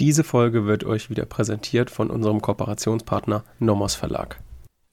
Diese 0.00 0.24
Folge 0.24 0.66
wird 0.66 0.82
euch 0.82 1.08
wieder 1.08 1.24
präsentiert 1.24 1.88
von 1.88 2.10
unserem 2.10 2.42
Kooperationspartner 2.42 3.44
Nomos 3.60 3.94
Verlag. 3.94 4.42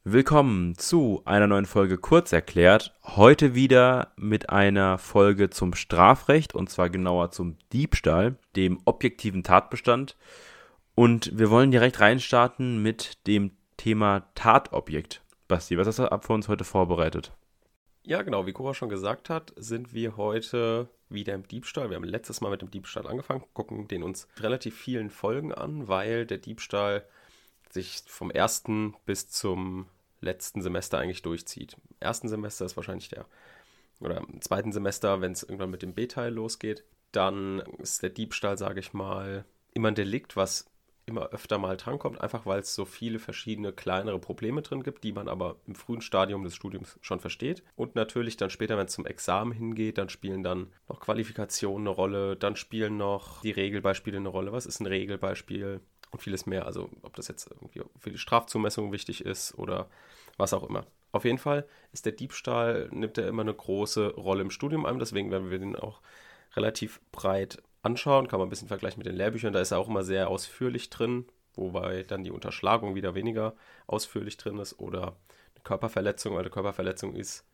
Willkommen 0.04 0.77
zu 0.77 1.24
einer 1.25 1.47
neuen 1.47 1.66
Folge 1.66 1.97
Kurz 1.97 2.31
erklärt. 2.31 2.93
Heute 3.03 3.56
wieder 3.56 4.14
mit 4.16 4.51
einer 4.51 5.00
Folge 5.00 5.50
zum 5.50 5.74
Strafrecht 5.74 6.53
und 6.53 6.69
zwar 6.69 6.92
genauer 6.92 7.32
zum 7.32 7.58
Diebstahl, 7.74 8.38
dem 8.55 8.79
objektiven 8.86 9.41
Tatbestand. 9.41 10.18
Und 10.94 11.36
wir 11.36 11.50
wollen 11.50 11.72
direkt 11.72 12.00
reinstarten 12.00 12.84
mit 12.84 13.26
dem 13.26 13.54
Thema 13.78 14.28
Tatobjekt. 14.36 15.24
Basti, 15.48 15.80
was 15.80 15.88
hast 15.88 15.98
du 15.98 16.12
ab 16.12 16.26
für 16.26 16.34
uns 16.34 16.48
heute 16.48 16.64
vorbereitet? 16.64 17.32
Ja, 18.04 18.22
genau, 18.22 18.46
wie 18.46 18.54
Cora 18.54 18.76
schon 18.76 18.90
gesagt 18.90 19.32
hat, 19.32 19.52
sind 19.56 19.96
wir 19.96 20.16
heute 20.16 20.90
wieder 21.14 21.34
im 21.34 21.48
Diebstahl. 21.48 21.89
Wir 21.89 21.96
haben 21.96 22.04
letztes 22.04 22.41
Mal 22.41 22.50
mit 22.50 22.62
dem 22.62 22.71
Diebstahl 22.71 23.07
angefangen, 23.07 23.44
gucken 23.54 23.88
den 23.88 24.04
uns 24.04 24.27
relativ 24.38 24.77
vielen 24.77 25.09
Folgen 25.09 25.54
an, 25.54 25.88
weil 25.88 26.26
der 26.26 26.38
Diebstahl 26.38 27.05
sich 27.70 28.03
vom 28.08 28.31
ersten 28.31 28.95
bis 29.05 29.30
zum 29.30 29.88
letzten 30.20 30.62
Semester 30.62 31.00
eigentlich 31.00 31.22
durchzieht. 31.22 31.73
Im 31.73 31.95
ersten 32.00 32.27
Semester 32.27 32.66
ist 32.66 32.76
wahrscheinlich 32.76 33.09
der, 33.09 33.26
oder 34.00 34.17
im 34.17 34.41
zweiten 34.41 34.72
Semester, 34.72 35.22
wenn 35.22 35.31
es 35.31 35.44
irgendwann 35.44 35.72
mit 35.72 35.81
dem 35.81 35.94
B-Teil 35.94 36.34
losgeht, 36.34 36.84
dann 37.12 37.59
ist 37.80 38.03
der 38.03 38.09
Diebstahl, 38.09 38.58
sage 38.58 38.80
ich 38.80 38.94
mal, 38.94 39.45
immer 39.73 39.89
ein 39.89 39.95
Delikt, 39.95 40.36
was 40.36 40.70
immer 41.05 41.30
öfter 41.30 41.58
mal 41.58 41.78
drankommt, 41.78 42.22
einfach 42.22 42.46
weil 42.46 42.60
es 42.60 42.76
so 42.76 42.86
viele 42.86 43.20
verschiedene 43.20 43.73
kleinere 43.73 44.20
Probleme 44.20 44.62
drin 44.62 44.84
gibt, 44.84 45.04
die 45.04 45.12
man 45.12 45.28
aber 45.28 45.58
im 45.66 45.76
frühen 45.76 46.02
Stadium 46.02 46.44
des 46.44 46.55
Studiums 46.55 47.00
schon 47.02 47.20
versteht. 47.20 47.64
Und 47.76 47.96
natürlich 47.96 48.38
dann 48.38 48.50
später, 48.50 48.78
wenn 48.78 48.86
es 48.86 48.94
zum 48.94 49.06
Examen 49.06 49.52
hingeht, 49.52 49.98
dann 49.98 50.09
spielen 50.09 50.44
dann 50.44 50.72
noch 50.88 51.00
Qualifikationen 51.00 51.88
eine 51.88 51.95
Rolle, 51.95 52.36
dann 52.36 52.56
spielen 52.56 52.98
noch 52.98 53.42
die 53.42 53.52
Regelbeispiele 53.52 54.18
eine 54.18 54.30
Rolle. 54.30 54.52
Was 54.52 54.66
ist 54.66 54.80
ein 54.80 54.88
Regelbeispiel? 54.88 55.82
Und 56.12 56.22
vieles 56.22 56.45
mehr. 56.45 56.66
Also 56.66 56.90
ob 57.04 57.16
das 57.16 57.30
jetzt 57.30 57.50
irgendwie 57.50 57.84
für 57.98 58.12
die 58.12 58.18
Strafzumessung 58.18 58.92
wichtig 58.92 59.23
ist 59.23 59.58
oder 59.58 59.90
was 60.36 60.53
auch 60.53 60.68
immer. 60.68 60.86
Auf 61.14 61.23
jeden 61.23 61.38
Fall 61.38 61.66
ist 61.94 62.06
der 62.06 62.14
Diebstahl, 62.14 62.90
nimmt 62.92 63.18
er 63.18 63.28
immer 63.30 63.44
eine 63.44 63.53
große 63.53 64.16
Rolle 64.16 64.42
im 64.42 64.50
Studium 64.50 64.86
ein, 64.86 65.00
deswegen 65.00 65.31
werden 65.31 65.52
wir 65.52 65.59
den 65.59 65.75
auch 65.75 66.02
relativ 66.55 67.02
breit 67.11 67.61
anschauen, 67.81 68.27
kann 68.27 68.39
man 68.39 68.47
ein 68.47 68.49
bisschen 68.49 68.67
vergleichen 68.67 68.99
mit 68.99 69.07
den 69.07 69.16
Lehrbüchern, 69.16 69.53
da 69.53 69.61
ist 69.61 69.71
er 69.71 69.80
auch 69.80 69.88
immer 69.88 70.03
sehr 70.03 70.30
ausführlich 70.30 70.89
drin, 70.89 71.25
wobei 71.55 72.03
dann 72.03 72.23
die 72.23 72.31
Unterschlagung 72.31 72.95
wieder 72.95 73.16
weniger 73.16 73.55
ausführlich 73.88 74.38
drin 74.38 74.57
ist 74.59 74.79
oder 74.79 75.16
eine 75.55 75.63
Körperverletzung, 75.63 76.33
weil 76.33 76.41
eine 76.41 76.49
Körperverletzung 76.49 77.16
ist 77.16 77.45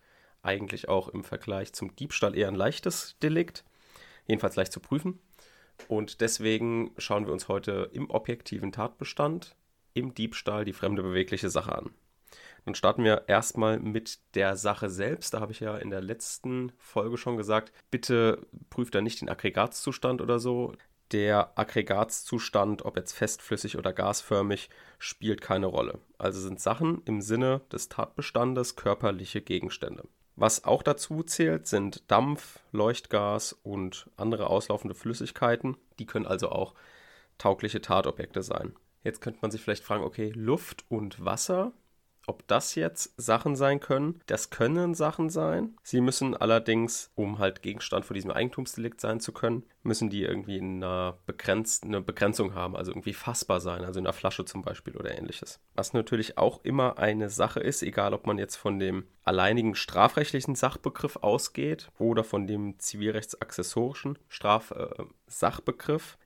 eigentlich 0.41 0.89
auch 0.89 1.09
im 1.09 1.23
Vergleich 1.23 1.73
zum 1.73 1.95
Diebstahl 1.95 2.37
eher 2.37 2.47
ein 2.47 2.55
leichtes 2.55 3.17
Delikt, 3.21 3.63
jedenfalls 4.27 4.55
leicht 4.55 4.71
zu 4.71 4.79
prüfen. 4.79 5.19
Und 5.87 6.21
deswegen 6.21 6.91
schauen 6.97 7.25
wir 7.25 7.33
uns 7.33 7.47
heute 7.47 7.89
im 7.93 8.09
objektiven 8.09 8.71
Tatbestand 8.71 9.55
im 9.93 10.13
Diebstahl 10.13 10.65
die 10.65 10.73
fremde 10.73 11.03
bewegliche 11.03 11.49
Sache 11.49 11.75
an. 11.75 11.91
Dann 12.67 12.75
starten 12.75 13.05
wir 13.05 13.29
erstmal 13.29 13.79
mit 13.79 14.19
der 14.35 14.57
Sache 14.57 14.89
selbst. 14.89 15.33
Da 15.33 15.39
habe 15.39 15.53
ich 15.53 15.61
ja 15.61 15.77
in 15.77 15.89
der 15.89 16.01
letzten 16.01 16.73
Folge 16.77 17.17
schon 17.17 17.37
gesagt, 17.37 17.71
bitte 17.91 18.45
prüft 18.69 18.93
da 18.93 18.99
nicht 18.99 19.21
den 19.21 19.29
Aggregatzustand 19.29 20.19
oder 20.19 20.37
so. 20.37 20.73
Der 21.13 21.57
Aggregatzustand, 21.57 22.83
ob 22.83 22.97
jetzt 22.97 23.13
festflüssig 23.13 23.77
oder 23.77 23.93
gasförmig, 23.93 24.69
spielt 24.99 25.39
keine 25.39 25.67
Rolle. 25.67 26.01
Also 26.17 26.41
sind 26.41 26.59
Sachen 26.59 27.01
im 27.05 27.21
Sinne 27.21 27.61
des 27.71 27.87
Tatbestandes 27.87 28.75
körperliche 28.75 29.39
Gegenstände. 29.39 30.03
Was 30.35 30.65
auch 30.65 30.83
dazu 30.83 31.23
zählt, 31.23 31.67
sind 31.67 32.11
Dampf, 32.11 32.59
Leuchtgas 32.73 33.53
und 33.63 34.09
andere 34.17 34.47
auslaufende 34.47 34.93
Flüssigkeiten. 34.93 35.77
Die 35.99 36.05
können 36.05 36.27
also 36.27 36.49
auch 36.49 36.73
taugliche 37.37 37.79
Tatobjekte 37.79 38.43
sein. 38.43 38.75
Jetzt 39.05 39.21
könnte 39.21 39.39
man 39.41 39.51
sich 39.51 39.61
vielleicht 39.61 39.85
fragen, 39.85 40.03
okay, 40.03 40.33
Luft 40.35 40.83
und 40.89 41.23
Wasser 41.23 41.71
ob 42.27 42.45
das 42.47 42.75
jetzt 42.75 43.13
Sachen 43.17 43.55
sein 43.55 43.79
können, 43.79 44.19
das 44.27 44.49
können 44.49 44.93
Sachen 44.93 45.29
sein. 45.29 45.75
Sie 45.81 46.01
müssen 46.01 46.35
allerdings, 46.35 47.09
um 47.15 47.39
halt 47.39 47.61
Gegenstand 47.61 48.05
von 48.05 48.13
diesem 48.13 48.31
Eigentumsdelikt 48.31 49.01
sein 49.01 49.19
zu 49.19 49.31
können, 49.31 49.63
müssen 49.81 50.09
die 50.09 50.23
irgendwie 50.23 50.59
eine, 50.59 51.15
begrenzt, 51.25 51.85
eine 51.85 52.01
Begrenzung 52.01 52.53
haben, 52.53 52.75
also 52.75 52.91
irgendwie 52.91 53.13
fassbar 53.13 53.61
sein, 53.61 53.85
also 53.85 53.99
in 53.99 54.05
einer 54.05 54.13
Flasche 54.13 54.45
zum 54.45 54.61
Beispiel 54.61 54.95
oder 54.97 55.17
ähnliches. 55.17 55.59
Was 55.73 55.93
natürlich 55.93 56.37
auch 56.37 56.63
immer 56.63 56.99
eine 56.99 57.29
Sache 57.29 57.61
ist, 57.61 57.81
egal 57.81 58.13
ob 58.13 58.27
man 58.27 58.37
jetzt 58.37 58.57
von 58.57 58.77
dem 58.77 59.07
alleinigen 59.23 59.75
strafrechtlichen 59.75 60.55
Sachbegriff 60.55 61.17
ausgeht 61.17 61.89
oder 61.97 62.23
von 62.23 62.45
dem 62.45 62.77
zivilrechtsaccessorischen 62.79 64.19
Strafsachbegriff, 64.27 64.99
äh, 64.99 65.16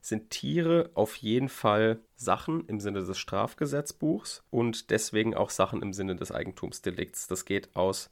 sind 0.00 0.30
Tiere 0.30 0.90
auf 0.94 1.16
jeden 1.16 1.48
Fall 1.48 2.00
Sachen 2.16 2.66
im 2.66 2.80
Sinne 2.80 3.04
des 3.04 3.18
Strafgesetzbuchs 3.18 4.42
und 4.50 4.90
deswegen 4.90 5.34
auch 5.34 5.50
Sachen 5.50 5.82
im 5.82 5.92
Sinne 5.92 6.16
des 6.16 6.32
Eigentumsdelikts. 6.32 7.26
Das 7.26 7.44
geht 7.44 7.74
aus 7.74 8.10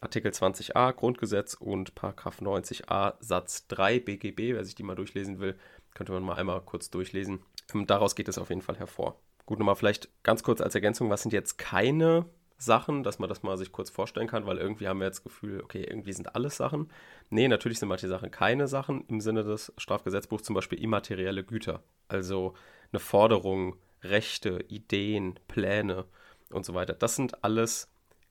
Artikel 0.00 0.30
20a 0.32 0.92
Grundgesetz 0.92 1.54
und 1.54 1.94
Paragraph 1.94 2.40
90a 2.40 3.14
Satz 3.20 3.66
3 3.68 4.00
BGB. 4.00 4.54
Wer 4.54 4.64
sich 4.64 4.74
die 4.74 4.82
mal 4.82 4.96
durchlesen 4.96 5.40
will, 5.40 5.56
könnte 5.94 6.12
man 6.12 6.22
mal 6.22 6.36
einmal 6.36 6.60
kurz 6.62 6.90
durchlesen. 6.90 7.40
Ähm, 7.74 7.86
daraus 7.86 8.14
geht 8.14 8.28
es 8.28 8.38
auf 8.38 8.48
jeden 8.48 8.62
Fall 8.62 8.78
hervor. 8.78 9.20
Gut, 9.46 9.58
nochmal 9.58 9.76
vielleicht 9.76 10.08
ganz 10.22 10.42
kurz 10.42 10.60
als 10.60 10.74
Ergänzung, 10.74 11.10
was 11.10 11.22
sind 11.22 11.32
jetzt 11.32 11.58
keine 11.58 12.24
Sachen, 12.60 13.02
dass 13.02 13.18
man 13.18 13.28
das 13.28 13.42
mal 13.42 13.56
sich 13.56 13.72
kurz 13.72 13.88
vorstellen 13.88 14.26
kann, 14.26 14.44
weil 14.44 14.58
irgendwie 14.58 14.86
haben 14.86 15.00
wir 15.00 15.06
jetzt 15.06 15.18
das 15.18 15.24
Gefühl, 15.24 15.62
okay, 15.62 15.82
irgendwie 15.82 16.12
sind 16.12 16.34
alles 16.34 16.58
Sachen. 16.58 16.90
Nee, 17.30 17.48
natürlich 17.48 17.78
sind 17.78 17.88
manche 17.88 18.08
Sachen 18.08 18.30
keine 18.30 18.68
Sachen 18.68 19.06
im 19.08 19.20
Sinne 19.20 19.44
des 19.44 19.72
Strafgesetzbuchs, 19.78 20.42
zum 20.42 20.54
Beispiel 20.54 20.82
immaterielle 20.82 21.42
Güter. 21.42 21.82
Also 22.08 22.54
eine 22.92 23.00
Forderung, 23.00 23.76
Rechte, 24.02 24.64
Ideen, 24.68 25.40
Pläne 25.48 26.04
und 26.50 26.66
so 26.66 26.74
weiter. 26.74 26.92
Das 26.92 27.16
sind 27.16 27.42
alles 27.42 27.90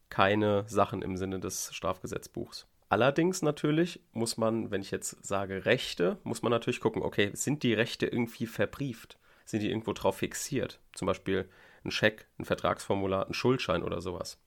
keine 0.09 0.63
Sachen 0.67 1.01
im 1.01 1.17
Sinne 1.17 1.39
des 1.39 1.73
Strafgesetzbuchs. 1.73 2.67
Allerdings 2.87 3.41
natürlich 3.41 3.99
muss 4.13 4.37
man, 4.37 4.69
wenn 4.69 4.81
ich 4.81 4.91
jetzt 4.91 5.25
sage 5.25 5.65
Rechte, 5.65 6.17
muss 6.23 6.43
man 6.43 6.51
natürlich 6.51 6.81
gucken, 6.81 7.01
okay, 7.01 7.31
sind 7.33 7.63
die 7.63 7.73
Rechte 7.73 8.05
irgendwie 8.05 8.45
verbrieft? 8.45 9.17
Sind 9.45 9.61
die 9.61 9.69
irgendwo 9.69 9.93
drauf 9.93 10.17
fixiert? 10.17 10.79
Zum 10.93 11.07
Beispiel 11.07 11.49
ein 11.83 11.91
Scheck, 11.91 12.27
ein 12.37 12.45
Vertragsformular, 12.45 13.27
ein 13.27 13.33
Schuldschein 13.33 13.83
oder 13.83 14.01
sowas. 14.01 14.39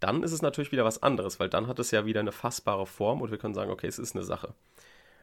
Dann 0.00 0.22
ist 0.22 0.32
es 0.32 0.42
natürlich 0.42 0.72
wieder 0.72 0.84
was 0.84 1.02
anderes, 1.02 1.40
weil 1.40 1.48
dann 1.48 1.66
hat 1.66 1.78
es 1.78 1.90
ja 1.90 2.06
wieder 2.06 2.20
eine 2.20 2.32
fassbare 2.32 2.86
Form 2.86 3.20
und 3.20 3.30
wir 3.30 3.38
können 3.38 3.54
sagen, 3.54 3.70
okay, 3.70 3.88
es 3.88 3.98
ist 3.98 4.14
eine 4.14 4.24
Sache. 4.24 4.54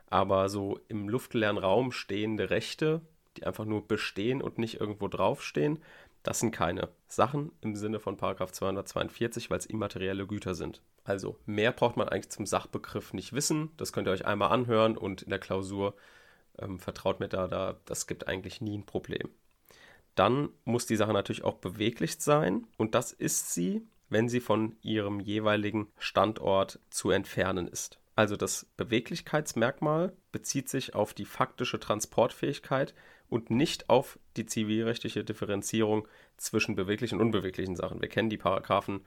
Aber 0.09 0.49
so 0.49 0.79
im 0.87 1.09
luftleeren 1.09 1.57
Raum 1.57 1.91
stehende 1.91 2.49
Rechte, 2.49 3.01
die 3.37 3.45
einfach 3.45 3.65
nur 3.65 3.87
bestehen 3.87 4.41
und 4.41 4.57
nicht 4.57 4.79
irgendwo 4.79 5.07
draufstehen, 5.07 5.79
das 6.23 6.39
sind 6.39 6.51
keine 6.51 6.89
Sachen 7.07 7.51
im 7.61 7.75
Sinne 7.75 7.99
von 7.99 8.17
242, 8.17 9.49
weil 9.49 9.59
es 9.59 9.67
immaterielle 9.67 10.25
Güter 10.25 10.55
sind. 10.55 10.81
Also 11.03 11.37
mehr 11.45 11.71
braucht 11.71 11.97
man 11.97 12.09
eigentlich 12.09 12.31
zum 12.31 12.47
Sachbegriff 12.47 13.13
nicht 13.13 13.33
wissen. 13.33 13.69
Das 13.77 13.93
könnt 13.93 14.07
ihr 14.07 14.11
euch 14.11 14.25
einmal 14.25 14.51
anhören 14.51 14.97
und 14.97 15.21
in 15.21 15.29
der 15.29 15.39
Klausur 15.39 15.93
ähm, 16.57 16.79
vertraut 16.79 17.19
mir 17.19 17.29
da, 17.29 17.47
da, 17.47 17.77
das 17.85 18.07
gibt 18.07 18.27
eigentlich 18.27 18.59
nie 18.59 18.77
ein 18.77 18.85
Problem. 18.85 19.29
Dann 20.15 20.49
muss 20.63 20.85
die 20.85 20.95
Sache 20.95 21.13
natürlich 21.13 21.43
auch 21.43 21.55
beweglich 21.55 22.19
sein 22.19 22.67
und 22.77 22.95
das 22.95 23.11
ist 23.11 23.53
sie, 23.53 23.85
wenn 24.09 24.29
sie 24.29 24.39
von 24.39 24.75
ihrem 24.81 25.19
jeweiligen 25.19 25.87
Standort 25.97 26.79
zu 26.89 27.11
entfernen 27.11 27.67
ist. 27.67 27.99
Also 28.15 28.37
das 28.37 28.65
Beweglichkeitsmerkmal 28.77 30.13
bezieht 30.31 30.69
sich 30.69 30.95
auf 30.95 31.13
die 31.13 31.25
faktische 31.25 31.79
Transportfähigkeit 31.79 32.93
und 33.27 33.49
nicht 33.49 33.89
auf 33.89 34.17
die 34.37 34.45
zivilrechtliche 34.45 35.25
Differenzierung 35.25 36.07
zwischen 36.37 36.75
beweglichen 36.75 37.19
und 37.19 37.27
unbeweglichen 37.27 37.75
Sachen. 37.75 38.01
Wir 38.01 38.07
kennen 38.07 38.29
die 38.29 38.37
Paragraphen 38.37 39.01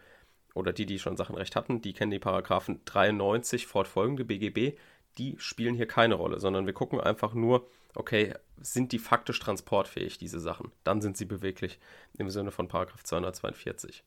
oder 0.55 0.73
die, 0.73 0.85
die 0.85 0.99
schon 0.99 1.17
Sachenrecht 1.17 1.57
hatten, 1.57 1.81
die 1.81 1.95
kennen 1.95 2.11
die 2.11 2.19
Paragraphen 2.19 2.81
93 2.85 3.67
fortfolgende 3.67 4.25
BGB, 4.25 4.77
die 5.17 5.37
spielen 5.39 5.75
hier 5.75 5.87
keine 5.87 6.15
Rolle, 6.15 6.41
sondern 6.41 6.67
wir 6.67 6.73
gucken 6.75 7.01
einfach 7.01 7.33
nur, 7.33 7.67
okay, 7.99 8.35
sind 8.61 8.93
die 8.93 8.99
faktisch 8.99 9.39
transportfähig, 9.41 10.19
diese 10.19 10.41
Sachen? 10.41 10.73
Dann 10.85 11.01
sind 11.01 11.17
sie 11.17 11.25
beweglich 11.25 11.79
im 12.17 12.31
Sinne 12.31 12.51
von 12.51 12.69
Paragraph 12.69 13.05
242. 13.05 14.05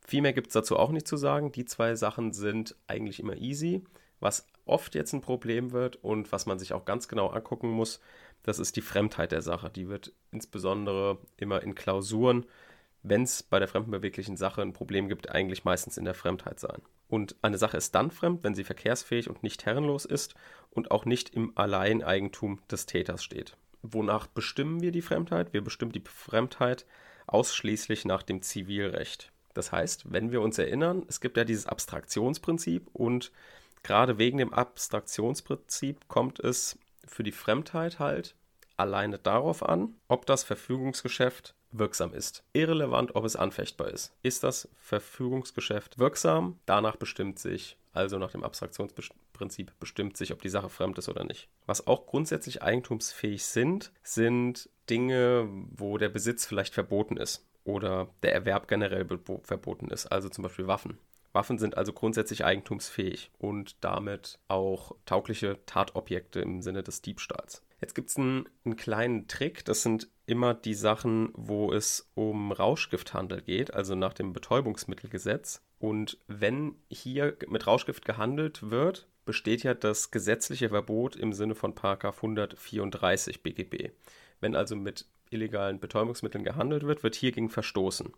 Viel 0.00 0.22
mehr 0.22 0.32
gibt 0.32 0.48
es 0.48 0.54
dazu 0.54 0.76
auch 0.76 0.90
nicht 0.90 1.06
zu 1.06 1.16
sagen. 1.16 1.52
Die 1.52 1.64
zwei 1.64 1.94
Sachen 1.94 2.32
sind 2.32 2.74
eigentlich 2.86 3.20
immer 3.20 3.36
easy. 3.36 3.84
Was 4.20 4.46
oft 4.64 4.94
jetzt 4.94 5.12
ein 5.12 5.20
Problem 5.20 5.72
wird 5.72 5.96
und 5.96 6.32
was 6.32 6.46
man 6.46 6.58
sich 6.58 6.72
auch 6.72 6.84
ganz 6.84 7.08
genau 7.08 7.28
angucken 7.28 7.68
muss, 7.68 8.00
das 8.42 8.58
ist 8.58 8.76
die 8.76 8.82
Fremdheit 8.82 9.32
der 9.32 9.42
Sache. 9.42 9.68
Die 9.68 9.88
wird 9.88 10.12
insbesondere 10.30 11.18
immer 11.36 11.62
in 11.62 11.74
Klausuren, 11.74 12.46
wenn 13.08 13.22
es 13.22 13.42
bei 13.42 13.58
der 13.58 13.68
fremdenbeweglichen 13.68 14.36
Sache 14.36 14.62
ein 14.62 14.72
Problem 14.72 15.08
gibt, 15.08 15.30
eigentlich 15.30 15.64
meistens 15.64 15.96
in 15.96 16.04
der 16.04 16.14
Fremdheit 16.14 16.58
sein. 16.58 16.82
Und 17.08 17.36
eine 17.42 17.58
Sache 17.58 17.76
ist 17.76 17.94
dann 17.94 18.10
fremd, 18.10 18.42
wenn 18.42 18.54
sie 18.54 18.64
verkehrsfähig 18.64 19.30
und 19.30 19.42
nicht 19.42 19.64
herrenlos 19.64 20.04
ist 20.04 20.34
und 20.70 20.90
auch 20.90 21.04
nicht 21.04 21.30
im 21.30 21.52
Alleineigentum 21.56 22.60
des 22.70 22.86
Täters 22.86 23.22
steht. 23.22 23.56
Wonach 23.82 24.26
bestimmen 24.26 24.82
wir 24.82 24.90
die 24.90 25.02
Fremdheit? 25.02 25.52
Wir 25.52 25.62
bestimmen 25.62 25.92
die 25.92 26.02
Fremdheit 26.04 26.86
ausschließlich 27.28 28.04
nach 28.04 28.22
dem 28.22 28.42
Zivilrecht. 28.42 29.30
Das 29.54 29.72
heißt, 29.72 30.12
wenn 30.12 30.32
wir 30.32 30.40
uns 30.42 30.58
erinnern, 30.58 31.04
es 31.08 31.20
gibt 31.20 31.36
ja 31.36 31.44
dieses 31.44 31.66
Abstraktionsprinzip 31.66 32.88
und 32.92 33.32
gerade 33.82 34.18
wegen 34.18 34.38
dem 34.38 34.52
Abstraktionsprinzip 34.52 36.08
kommt 36.08 36.40
es 36.40 36.78
für 37.06 37.22
die 37.22 37.32
Fremdheit 37.32 37.98
halt 37.98 38.34
alleine 38.76 39.18
darauf 39.18 39.62
an, 39.66 39.94
ob 40.08 40.26
das 40.26 40.44
Verfügungsgeschäft 40.44 41.54
wirksam 41.72 42.14
ist. 42.14 42.44
Irrelevant, 42.52 43.14
ob 43.14 43.24
es 43.24 43.36
anfechtbar 43.36 43.88
ist. 43.88 44.14
Ist 44.22 44.44
das 44.44 44.68
Verfügungsgeschäft 44.76 45.98
wirksam? 45.98 46.58
Danach 46.66 46.96
bestimmt 46.96 47.38
sich, 47.38 47.76
also 47.92 48.18
nach 48.18 48.32
dem 48.32 48.44
Abstraktionsprinzip, 48.44 49.72
bestimmt 49.78 50.16
sich, 50.16 50.32
ob 50.32 50.42
die 50.42 50.48
Sache 50.48 50.68
fremd 50.68 50.98
ist 50.98 51.08
oder 51.08 51.24
nicht. 51.24 51.48
Was 51.66 51.86
auch 51.86 52.06
grundsätzlich 52.06 52.62
eigentumsfähig 52.62 53.44
sind, 53.44 53.92
sind 54.02 54.68
Dinge, 54.88 55.48
wo 55.70 55.98
der 55.98 56.08
Besitz 56.08 56.46
vielleicht 56.46 56.74
verboten 56.74 57.16
ist 57.16 57.44
oder 57.64 58.08
der 58.22 58.32
Erwerb 58.32 58.68
generell 58.68 59.06
verboten 59.42 59.88
ist, 59.88 60.06
also 60.06 60.28
zum 60.28 60.42
Beispiel 60.42 60.66
Waffen. 60.66 60.98
Waffen 61.32 61.58
sind 61.58 61.76
also 61.76 61.92
grundsätzlich 61.92 62.44
eigentumsfähig 62.46 63.30
und 63.38 63.76
damit 63.84 64.38
auch 64.48 64.92
taugliche 65.04 65.58
Tatobjekte 65.66 66.40
im 66.40 66.62
Sinne 66.62 66.82
des 66.82 67.02
Diebstahls. 67.02 67.62
Jetzt 67.80 67.94
gibt 67.94 68.08
es 68.08 68.16
einen, 68.16 68.48
einen, 68.64 68.76
kleinen 68.76 69.28
Trick, 69.28 69.64
das 69.64 69.82
sind 69.82 70.08
immer 70.24 70.54
die 70.54 70.74
Sachen, 70.74 71.30
wo 71.34 71.72
es 71.72 72.10
um 72.14 72.52
Rauschgifthandel 72.52 73.42
geht, 73.42 73.74
also 73.74 73.94
nach 73.94 74.14
dem 74.14 74.32
Betäubungsmittelgesetz. 74.32 75.62
Und 75.78 76.18
wenn 76.26 76.76
hier 76.88 77.36
mit 77.48 77.66
Rauschgift 77.66 78.04
gehandelt 78.06 78.70
wird, 78.70 79.08
besteht 79.26 79.62
ja 79.62 79.74
das 79.74 80.10
gesetzliche 80.10 80.70
Verbot 80.70 81.16
im 81.16 81.32
Sinne 81.34 81.54
von 81.54 81.74
134 81.76 83.42
BGB. 83.42 83.90
Wenn 84.40 84.56
also 84.56 84.74
mit 84.74 85.06
illegalen 85.30 85.80
Betäubungsmitteln 85.80 86.44
gehandelt 86.44 86.84
wird, 86.84 87.02
wird 87.02 87.14
hiergegen 87.14 87.50
verstoßen. 87.50 88.12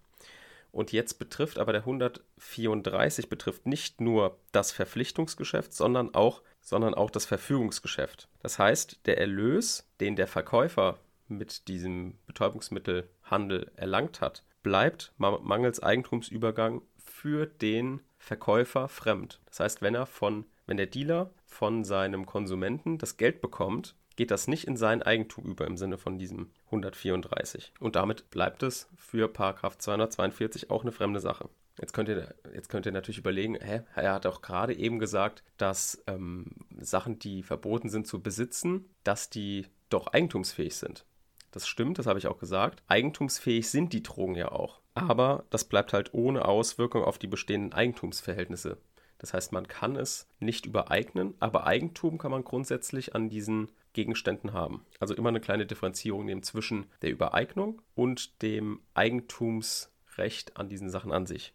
Und 0.71 0.93
jetzt 0.93 1.19
betrifft 1.19 1.59
aber 1.59 1.73
der 1.73 1.83
134 1.83 3.29
betrifft 3.29 3.67
nicht 3.67 4.01
nur 4.01 4.39
das 4.53 4.71
Verpflichtungsgeschäft, 4.73 5.73
sondern 5.73 6.15
auch, 6.15 6.43
sondern 6.61 6.95
auch 6.95 7.11
das 7.11 7.25
Verfügungsgeschäft. 7.25 8.29
Das 8.41 8.59
heißt, 8.59 9.01
der 9.07 9.19
Erlös, 9.19 9.89
den 10.01 10.17
der 10.17 10.27
Verkäufer 10.27 10.99
mit 11.27 11.69
diesem 11.69 12.19
Betäubungsmittelhandel 12.27 13.71
erlangt 13.77 14.21
hat, 14.21 14.45
bleibt 14.63 15.13
mangels 15.19 15.83
Eigentumsübergang 15.83 16.83
für 16.99 17.47
den 17.47 18.01
Verkäufer 18.19 18.89
fremd. 18.89 19.41
Das 19.47 19.61
heißt, 19.61 19.83
wenn 19.83 19.95
er 19.95 20.07
von, 20.07 20.45
wenn 20.67 20.77
der 20.77 20.87
Dealer 20.87 21.31
von 21.47 21.85
seinem 21.85 22.27
Konsumenten 22.27 22.99
das 22.99 23.17
Geld 23.17 23.41
bekommt, 23.41 23.95
geht 24.19 24.33
das 24.33 24.49
nicht 24.49 24.65
in 24.65 24.77
sein 24.77 25.01
Eigentum 25.01 25.45
über 25.45 25.65
im 25.65 25.77
Sinne 25.77 25.97
von 25.97 26.19
diesem 26.19 26.51
134. 26.67 27.73
Und 27.79 27.95
damit 27.95 28.31
bleibt 28.31 28.65
es 28.65 28.89
für 28.97 29.29
Paragraph 29.29 29.79
242 29.79 30.71
auch 30.71 30.83
eine 30.83 30.91
fremde 30.91 31.21
Sache. 31.21 31.49
Jetzt 31.79 31.93
könnt 31.93 32.09
ihr, 32.09 32.35
jetzt 32.53 32.69
könnt 32.69 32.85
ihr 32.85 32.91
natürlich 32.91 33.19
überlegen, 33.19 33.55
hä, 33.55 33.83
er 33.95 34.13
hat 34.13 34.27
auch 34.27 34.43
gerade 34.43 34.75
eben 34.75 34.99
gesagt, 34.99 35.45
dass 35.57 36.03
ähm, 36.09 36.47
Sachen, 36.81 37.21
die 37.21 37.45
verboten 37.45 37.91
sind 37.91 38.09
zu 38.09 38.21
besitzen, 38.21 38.91
dass 39.05 39.31
die 39.31 39.69
doch 39.89 40.09
eigentumsfähig 40.09 40.75
sind. 40.75 41.07
Das 41.53 41.69
stimmt, 41.69 42.01
das 42.01 42.07
habe 42.07 42.19
ich 42.19 42.27
auch 42.27 42.39
gesagt. 42.39 42.83
Eigentumsfähig 42.89 43.71
sind 43.71 43.93
die 43.93 44.03
Drogen 44.03 44.35
ja 44.35 44.51
auch. 44.51 44.81
Aber 44.95 45.45
das 45.51 45.65
bleibt 45.65 45.93
halt 45.93 46.13
ohne 46.13 46.45
Auswirkung 46.45 47.05
auf 47.05 47.19
die 47.19 47.29
bestehenden 47.29 47.73
Eigentumsverhältnisse. 47.73 48.79
Das 49.19 49.35
heißt, 49.35 49.53
man 49.53 49.67
kann 49.67 49.97
es 49.97 50.29
nicht 50.39 50.67
übereignen, 50.67 51.35
aber 51.41 51.67
Eigentum 51.67 52.19
kann 52.19 52.31
man 52.31 52.45
grundsätzlich 52.45 53.15
an 53.15 53.29
diesen 53.29 53.71
Gegenständen 53.93 54.53
haben. 54.53 54.85
Also 55.01 55.15
immer 55.15 55.29
eine 55.29 55.41
kleine 55.41 55.67
Differenzierung 55.67 56.25
nehmen 56.25 56.43
zwischen 56.43 56.87
der 57.03 57.11
Übereignung 57.11 57.83
und 57.95 58.43
dem 58.43 58.81
Eigentumsrecht 58.95 60.57
an 60.57 60.69
diesen 60.69 60.91
Sachen 60.91 61.13
an 61.13 61.27
sich. 61.27 61.53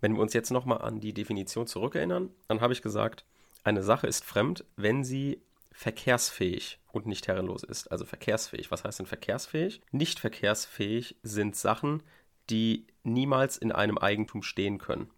Wenn 0.00 0.14
wir 0.14 0.20
uns 0.20 0.34
jetzt 0.34 0.50
nochmal 0.50 0.82
an 0.82 1.00
die 1.00 1.14
Definition 1.14 1.66
zurückerinnern, 1.66 2.30
dann 2.48 2.60
habe 2.60 2.74
ich 2.74 2.82
gesagt, 2.82 3.24
eine 3.64 3.82
Sache 3.82 4.06
ist 4.06 4.24
fremd, 4.24 4.64
wenn 4.76 5.04
sie 5.04 5.40
verkehrsfähig 5.72 6.78
und 6.92 7.06
nicht 7.06 7.28
herrenlos 7.28 7.62
ist. 7.62 7.90
Also 7.90 8.04
verkehrsfähig. 8.04 8.70
Was 8.70 8.84
heißt 8.84 8.98
denn 8.98 9.06
verkehrsfähig? 9.06 9.80
Nicht 9.90 10.20
verkehrsfähig 10.20 11.16
sind 11.22 11.56
Sachen, 11.56 12.02
die 12.48 12.86
niemals 13.02 13.56
in 13.56 13.72
einem 13.72 13.98
Eigentum 13.98 14.42
stehen 14.42 14.78
können. 14.78 15.10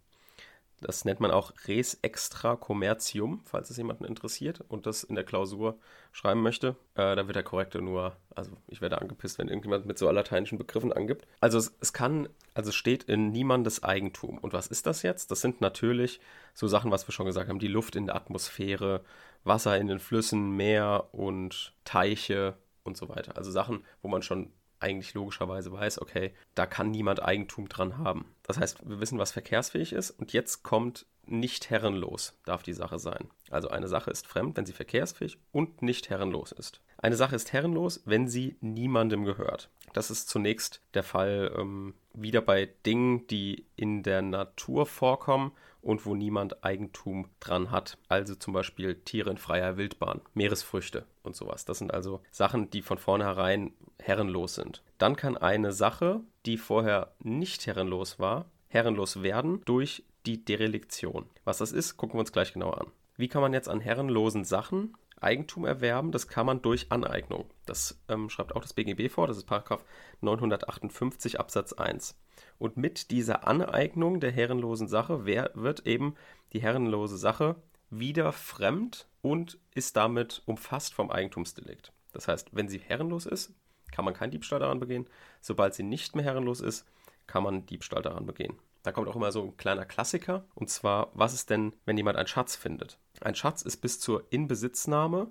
Das 0.81 1.05
nennt 1.05 1.19
man 1.19 1.31
auch 1.31 1.51
Res 1.67 1.99
Extra 2.01 2.55
Commercium, 2.55 3.41
falls 3.45 3.69
es 3.69 3.77
jemanden 3.77 4.05
interessiert 4.05 4.63
und 4.67 4.85
das 4.85 5.03
in 5.03 5.15
der 5.15 5.23
Klausur 5.23 5.77
schreiben 6.11 6.41
möchte. 6.41 6.75
Äh, 6.95 7.15
da 7.15 7.27
wird 7.27 7.35
der 7.35 7.43
Korrekte 7.43 7.81
nur, 7.81 8.15
also 8.35 8.51
ich 8.67 8.81
werde 8.81 9.01
angepisst, 9.01 9.37
wenn 9.37 9.47
irgendjemand 9.47 9.85
mit 9.85 9.97
so 9.97 10.09
lateinischen 10.09 10.57
Begriffen 10.57 10.93
angibt. 10.93 11.27
Also 11.39 11.57
es, 11.57 11.75
es 11.81 11.93
kann, 11.93 12.29
also 12.53 12.69
es 12.69 12.75
steht 12.75 13.03
in 13.03 13.31
niemandes 13.31 13.83
Eigentum. 13.83 14.37
Und 14.37 14.53
was 14.53 14.67
ist 14.67 14.85
das 14.85 15.03
jetzt? 15.03 15.31
Das 15.31 15.41
sind 15.41 15.61
natürlich 15.61 16.19
so 16.53 16.67
Sachen, 16.67 16.91
was 16.91 17.07
wir 17.07 17.13
schon 17.13 17.25
gesagt 17.25 17.49
haben, 17.49 17.59
die 17.59 17.67
Luft 17.67 17.95
in 17.95 18.07
der 18.07 18.15
Atmosphäre, 18.15 19.01
Wasser 19.43 19.77
in 19.77 19.87
den 19.87 19.99
Flüssen, 19.99 20.55
Meer 20.55 21.09
und 21.11 21.73
Teiche 21.83 22.57
und 22.83 22.97
so 22.97 23.09
weiter. 23.09 23.37
Also 23.37 23.51
Sachen, 23.51 23.83
wo 24.01 24.07
man 24.07 24.21
schon 24.21 24.51
eigentlich 24.79 25.13
logischerweise 25.13 25.71
weiß, 25.71 26.01
okay, 26.01 26.33
da 26.55 26.65
kann 26.65 26.91
niemand 26.91 27.21
Eigentum 27.21 27.67
dran 27.67 27.97
haben. 27.97 28.25
Das 28.49 28.57
heißt, 28.57 28.89
wir 28.89 28.99
wissen, 28.99 29.19
was 29.19 29.31
verkehrsfähig 29.31 29.93
ist 29.93 30.09
und 30.09 30.33
jetzt 30.33 30.63
kommt 30.63 31.05
nicht 31.27 31.69
herrenlos, 31.69 32.35
darf 32.45 32.63
die 32.63 32.73
Sache 32.73 32.97
sein. 32.97 33.29
Also 33.51 33.69
eine 33.69 33.87
Sache 33.87 34.09
ist 34.09 34.25
fremd, 34.25 34.57
wenn 34.57 34.65
sie 34.65 34.73
verkehrsfähig 34.73 35.37
und 35.51 35.83
nicht 35.83 36.09
herrenlos 36.09 36.51
ist. 36.51 36.81
Eine 36.97 37.15
Sache 37.15 37.35
ist 37.35 37.53
herrenlos, 37.53 38.01
wenn 38.05 38.27
sie 38.27 38.57
niemandem 38.59 39.23
gehört. 39.23 39.69
Das 39.93 40.09
ist 40.09 40.29
zunächst 40.29 40.81
der 40.95 41.03
Fall 41.03 41.53
ähm, 41.59 41.93
wieder 42.15 42.41
bei 42.41 42.69
Dingen, 42.87 43.27
die 43.27 43.67
in 43.75 44.01
der 44.01 44.23
Natur 44.23 44.87
vorkommen 44.87 45.51
und 45.81 46.07
wo 46.07 46.15
niemand 46.15 46.63
Eigentum 46.63 47.29
dran 47.39 47.69
hat. 47.69 47.99
Also 48.07 48.33
zum 48.33 48.53
Beispiel 48.53 48.95
Tiere 48.95 49.29
in 49.29 49.37
freier 49.37 49.77
Wildbahn, 49.77 50.21
Meeresfrüchte 50.33 51.05
und 51.21 51.35
sowas. 51.35 51.65
Das 51.65 51.77
sind 51.77 51.93
also 51.93 52.21
Sachen, 52.31 52.71
die 52.71 52.81
von 52.81 52.97
vornherein 52.97 53.73
herrenlos 53.99 54.55
sind. 54.55 54.81
Dann 54.97 55.15
kann 55.15 55.37
eine 55.37 55.71
Sache, 55.71 56.21
die 56.49 56.57
vorher 56.57 57.13
nicht 57.19 57.67
herrenlos 57.67 58.17
war, 58.17 58.49
herrenlos 58.69 59.21
werden 59.21 59.61
durch 59.65 60.03
die 60.25 60.43
Derelektion. 60.43 61.29
Was 61.43 61.59
das 61.59 61.71
ist, 61.71 61.95
gucken 61.95 62.15
wir 62.15 62.21
uns 62.21 62.31
gleich 62.31 62.53
genauer 62.53 62.81
an. 62.81 62.87
Wie 63.17 63.27
kann 63.27 63.43
man 63.43 63.53
jetzt 63.53 63.69
an 63.69 63.79
herrenlosen 63.79 64.45
Sachen 64.45 64.97
Eigentum 65.21 65.65
erwerben? 65.65 66.11
Das 66.11 66.27
kann 66.27 66.47
man 66.47 66.63
durch 66.63 66.91
Aneignung. 66.91 67.45
Das 67.67 67.99
ähm, 68.07 68.31
schreibt 68.31 68.55
auch 68.55 68.63
das 68.63 68.73
BGB 68.73 69.11
vor, 69.11 69.27
das 69.27 69.37
ist 69.37 69.45
Paragraph 69.45 69.85
958 70.21 71.39
Absatz 71.39 71.73
1. 71.73 72.15
Und 72.57 72.77
mit 72.77 73.11
dieser 73.11 73.47
Aneignung 73.47 74.19
der 74.19 74.31
herrenlosen 74.31 74.87
Sache 74.87 75.25
wird 75.25 75.85
eben 75.85 76.15
die 76.53 76.63
herrenlose 76.63 77.19
Sache 77.19 77.57
wieder 77.91 78.31
fremd 78.31 79.07
und 79.21 79.59
ist 79.75 79.95
damit 79.97 80.41
umfasst 80.47 80.95
vom 80.95 81.11
Eigentumsdelikt. 81.11 81.93
Das 82.11 82.27
heißt, 82.27 82.49
wenn 82.53 82.69
sie 82.69 82.79
herrenlos 82.79 83.27
ist, 83.27 83.53
kann 83.99 84.05
man 84.05 84.13
keinen 84.13 84.31
Diebstahl 84.31 84.59
daran 84.59 84.79
begehen. 84.79 85.09
Sobald 85.41 85.73
sie 85.73 85.83
nicht 85.83 86.15
mehr 86.15 86.23
herrenlos 86.23 86.61
ist, 86.61 86.85
kann 87.27 87.43
man 87.43 87.65
Diebstahl 87.65 88.01
daran 88.01 88.25
begehen. 88.25 88.57
Da 88.81 88.93
kommt 88.93 89.09
auch 89.09 89.15
immer 89.17 89.33
so 89.33 89.43
ein 89.43 89.57
kleiner 89.57 89.83
Klassiker. 89.83 90.45
Und 90.55 90.69
zwar, 90.69 91.11
was 91.13 91.33
ist 91.33 91.49
denn, 91.49 91.73
wenn 91.83 91.97
jemand 91.97 92.15
einen 92.15 92.27
Schatz 92.27 92.55
findet? 92.55 92.97
Ein 93.19 93.35
Schatz 93.35 93.61
ist 93.61 93.81
bis 93.81 93.99
zur 93.99 94.23
Inbesitznahme 94.29 95.27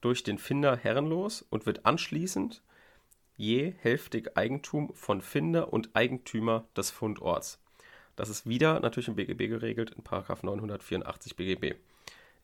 durch 0.00 0.24
den 0.24 0.38
Finder 0.38 0.76
herrenlos 0.76 1.42
und 1.42 1.64
wird 1.64 1.86
anschließend 1.86 2.60
je 3.36 3.72
hälftig 3.78 4.36
Eigentum 4.36 4.92
von 4.94 5.22
Finder 5.22 5.72
und 5.72 5.90
Eigentümer 5.94 6.66
des 6.76 6.90
Fundorts. 6.90 7.62
Das 8.16 8.30
ist 8.30 8.48
wieder 8.48 8.80
natürlich 8.80 9.06
im 9.06 9.14
BGB 9.14 9.46
geregelt, 9.46 9.92
in 9.96 10.02
984 10.02 11.36
BGB. 11.36 11.76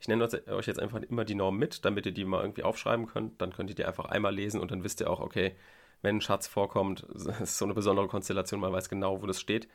Ich 0.05 0.09
nenne 0.09 0.29
euch 0.49 0.67
jetzt 0.67 0.81
einfach 0.81 1.01
immer 1.01 1.25
die 1.25 1.35
Norm 1.35 1.57
mit, 1.57 1.87
damit 1.87 2.05
ihr 2.05 2.13
die 2.13 2.27
mal 2.27 2.43
irgendwie 2.43 2.63
aufschreiben 2.63 3.07
könnt. 3.07 3.41
Dann 3.41 3.55
könnt 3.55 3.71
ihr 3.71 3.75
die 3.75 3.87
einfach 3.87 4.05
einmal 4.05 4.35
lesen 4.35 4.61
und 4.61 4.71
dann 4.71 4.85
wisst 4.85 5.01
ihr 5.01 5.09
auch, 5.09 5.19
okay, 5.19 5.57
wenn 6.03 6.17
ein 6.17 6.21
Schatz 6.21 6.47
vorkommt, 6.47 7.01
ist 7.43 7.57
so 7.57 7.65
eine 7.65 7.73
besondere 7.73 8.07
Konstellation, 8.07 8.61
man 8.61 8.71
weiß 8.71 8.91
genau, 8.91 9.23
wo 9.23 9.27
das 9.27 9.41
steht 9.41 9.67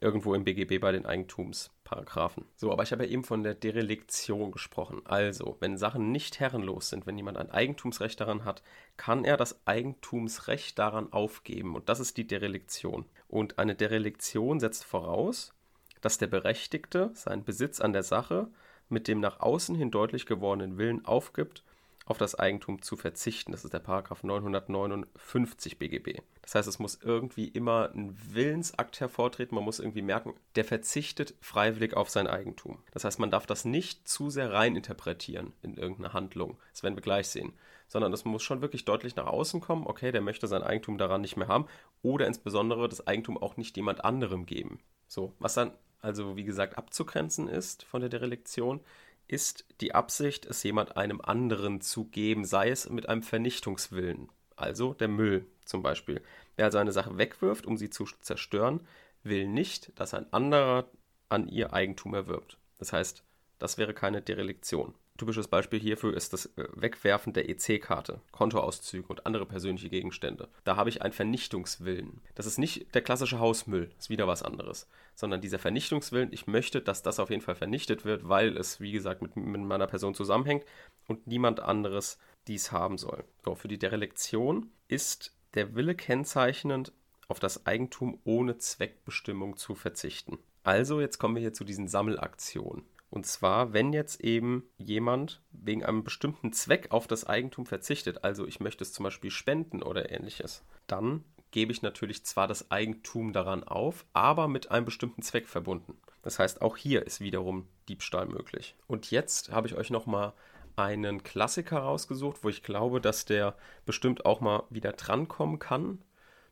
irgendwo 0.00 0.32
im 0.34 0.44
BGB 0.44 0.78
bei 0.80 0.92
den 0.92 1.06
Eigentumsparagraphen. 1.06 2.44
So, 2.54 2.70
aber 2.70 2.84
ich 2.84 2.92
habe 2.92 3.04
ja 3.04 3.10
eben 3.10 3.24
von 3.24 3.42
der 3.42 3.54
Derelektion 3.54 4.52
gesprochen. 4.52 5.02
Also, 5.06 5.56
wenn 5.58 5.76
Sachen 5.76 6.12
nicht 6.12 6.38
herrenlos 6.38 6.90
sind, 6.90 7.08
wenn 7.08 7.16
jemand 7.16 7.38
ein 7.38 7.50
Eigentumsrecht 7.50 8.20
daran 8.20 8.44
hat, 8.44 8.62
kann 8.96 9.24
er 9.24 9.36
das 9.36 9.66
Eigentumsrecht 9.66 10.78
daran 10.78 11.12
aufgeben. 11.12 11.74
Und 11.74 11.88
das 11.88 11.98
ist 11.98 12.16
die 12.16 12.28
Derelektion. 12.28 13.06
Und 13.26 13.58
eine 13.58 13.74
Derelektion 13.74 14.60
setzt 14.60 14.84
voraus, 14.84 15.52
dass 16.00 16.18
der 16.18 16.28
Berechtigte 16.28 17.10
seinen 17.14 17.42
Besitz 17.42 17.80
an 17.80 17.92
der 17.92 18.04
Sache 18.04 18.46
mit 18.88 19.08
dem 19.08 19.20
nach 19.20 19.40
außen 19.40 19.74
hin 19.74 19.90
deutlich 19.90 20.26
gewordenen 20.26 20.78
Willen 20.78 21.04
aufgibt 21.04 21.64
auf 22.06 22.18
das 22.18 22.34
Eigentum 22.34 22.82
zu 22.82 22.96
verzichten. 22.96 23.52
Das 23.52 23.64
ist 23.64 23.72
der 23.72 23.78
Paragraph 23.78 24.22
959 24.22 25.78
BGB. 25.78 26.20
Das 26.42 26.54
heißt, 26.54 26.68
es 26.68 26.78
muss 26.78 26.98
irgendwie 27.02 27.48
immer 27.48 27.90
ein 27.94 28.16
Willensakt 28.34 29.00
hervortreten. 29.00 29.54
Man 29.54 29.64
muss 29.64 29.80
irgendwie 29.80 30.02
merken, 30.02 30.34
der 30.56 30.64
verzichtet 30.64 31.34
freiwillig 31.40 31.94
auf 31.94 32.10
sein 32.10 32.26
Eigentum. 32.26 32.78
Das 32.92 33.04
heißt, 33.04 33.18
man 33.18 33.30
darf 33.30 33.46
das 33.46 33.64
nicht 33.64 34.06
zu 34.06 34.28
sehr 34.28 34.52
reininterpretieren 34.52 35.52
in 35.62 35.76
irgendeine 35.76 36.12
Handlung. 36.12 36.58
Das 36.72 36.82
werden 36.82 36.96
wir 36.96 37.02
gleich 37.02 37.28
sehen. 37.28 37.54
Sondern 37.88 38.12
es 38.12 38.24
muss 38.24 38.42
schon 38.42 38.60
wirklich 38.60 38.84
deutlich 38.84 39.16
nach 39.16 39.26
außen 39.26 39.60
kommen, 39.60 39.86
okay, 39.86 40.10
der 40.10 40.20
möchte 40.20 40.46
sein 40.46 40.62
Eigentum 40.62 40.98
daran 40.98 41.20
nicht 41.20 41.36
mehr 41.36 41.48
haben 41.48 41.66
oder 42.02 42.26
insbesondere 42.26 42.88
das 42.88 43.06
Eigentum 43.06 43.38
auch 43.38 43.56
nicht 43.56 43.76
jemand 43.76 44.04
anderem 44.04 44.46
geben. 44.46 44.80
So, 45.06 45.32
was 45.38 45.54
dann 45.54 45.72
also 46.04 46.36
wie 46.36 46.44
gesagt 46.44 46.76
abzugrenzen 46.78 47.48
ist 47.48 47.84
von 47.84 48.00
der 48.00 48.10
Derelektion, 48.10 48.80
ist 49.26 49.64
die 49.80 49.94
Absicht, 49.94 50.44
es 50.44 50.62
jemand 50.62 50.96
einem 50.96 51.20
anderen 51.20 51.80
zu 51.80 52.04
geben, 52.04 52.44
sei 52.44 52.68
es 52.70 52.88
mit 52.90 53.08
einem 53.08 53.22
Vernichtungswillen. 53.22 54.28
Also 54.54 54.94
der 54.94 55.08
Müll 55.08 55.46
zum 55.64 55.82
Beispiel. 55.82 56.22
Wer 56.56 56.66
also 56.66 56.78
eine 56.78 56.92
Sache 56.92 57.16
wegwirft, 57.16 57.66
um 57.66 57.76
sie 57.76 57.90
zu 57.90 58.04
zerstören, 58.20 58.86
will 59.22 59.48
nicht, 59.48 59.98
dass 59.98 60.14
ein 60.14 60.30
anderer 60.32 60.90
an 61.28 61.48
ihr 61.48 61.72
Eigentum 61.72 62.14
erwirbt. 62.14 62.58
Das 62.78 62.92
heißt, 62.92 63.24
das 63.58 63.78
wäre 63.78 63.94
keine 63.94 64.20
Derelektion. 64.20 64.94
Typisches 65.16 65.46
Beispiel 65.46 65.78
hierfür 65.78 66.16
ist 66.16 66.32
das 66.32 66.46
äh, 66.56 66.66
Wegwerfen 66.74 67.32
der 67.32 67.48
EC-Karte, 67.48 68.20
Kontoauszüge 68.32 69.06
und 69.06 69.26
andere 69.26 69.46
persönliche 69.46 69.88
Gegenstände. 69.88 70.48
Da 70.64 70.74
habe 70.74 70.90
ich 70.90 71.02
einen 71.02 71.12
Vernichtungswillen. 71.12 72.20
Das 72.34 72.46
ist 72.46 72.58
nicht 72.58 72.92
der 72.96 73.02
klassische 73.02 73.38
Hausmüll, 73.38 73.92
ist 73.96 74.10
wieder 74.10 74.26
was 74.26 74.42
anderes, 74.42 74.88
sondern 75.14 75.40
dieser 75.40 75.60
Vernichtungswillen, 75.60 76.32
ich 76.32 76.48
möchte, 76.48 76.80
dass 76.80 77.02
das 77.02 77.20
auf 77.20 77.30
jeden 77.30 77.42
Fall 77.42 77.54
vernichtet 77.54 78.04
wird, 78.04 78.28
weil 78.28 78.56
es, 78.56 78.80
wie 78.80 78.90
gesagt, 78.90 79.22
mit, 79.22 79.36
mit 79.36 79.60
meiner 79.60 79.86
Person 79.86 80.14
zusammenhängt 80.14 80.64
und 81.06 81.28
niemand 81.28 81.60
anderes 81.60 82.18
dies 82.48 82.72
haben 82.72 82.98
soll. 82.98 83.22
So, 83.44 83.54
für 83.54 83.68
die 83.68 83.78
Derelektion 83.78 84.72
ist 84.88 85.32
der 85.54 85.76
Wille 85.76 85.94
kennzeichnend, 85.94 86.92
auf 87.28 87.38
das 87.38 87.66
Eigentum 87.66 88.18
ohne 88.24 88.58
Zweckbestimmung 88.58 89.56
zu 89.56 89.76
verzichten. 89.76 90.38
Also, 90.64 91.00
jetzt 91.00 91.18
kommen 91.18 91.36
wir 91.36 91.40
hier 91.40 91.52
zu 91.52 91.64
diesen 91.64 91.86
Sammelaktionen. 91.86 92.84
Und 93.14 93.26
zwar, 93.26 93.72
wenn 93.72 93.92
jetzt 93.92 94.22
eben 94.22 94.64
jemand 94.76 95.40
wegen 95.52 95.84
einem 95.84 96.02
bestimmten 96.02 96.52
Zweck 96.52 96.88
auf 96.90 97.06
das 97.06 97.24
Eigentum 97.24 97.64
verzichtet, 97.64 98.24
also 98.24 98.44
ich 98.44 98.58
möchte 98.58 98.82
es 98.82 98.92
zum 98.92 99.04
Beispiel 99.04 99.30
spenden 99.30 99.84
oder 99.84 100.10
ähnliches, 100.10 100.64
dann 100.88 101.22
gebe 101.52 101.70
ich 101.70 101.80
natürlich 101.80 102.26
zwar 102.26 102.48
das 102.48 102.72
Eigentum 102.72 103.32
daran 103.32 103.62
auf, 103.62 104.04
aber 104.14 104.48
mit 104.48 104.72
einem 104.72 104.84
bestimmten 104.84 105.22
Zweck 105.22 105.46
verbunden. 105.46 105.96
Das 106.22 106.40
heißt, 106.40 106.60
auch 106.60 106.76
hier 106.76 107.06
ist 107.06 107.20
wiederum 107.20 107.68
Diebstahl 107.88 108.26
möglich. 108.26 108.74
Und 108.88 109.12
jetzt 109.12 109.52
habe 109.52 109.68
ich 109.68 109.76
euch 109.76 109.90
nochmal 109.90 110.32
einen 110.74 111.22
Klassiker 111.22 111.78
rausgesucht, 111.78 112.42
wo 112.42 112.48
ich 112.48 112.64
glaube, 112.64 113.00
dass 113.00 113.26
der 113.26 113.56
bestimmt 113.86 114.26
auch 114.26 114.40
mal 114.40 114.64
wieder 114.70 114.90
drankommen 114.92 115.60
kann. 115.60 116.02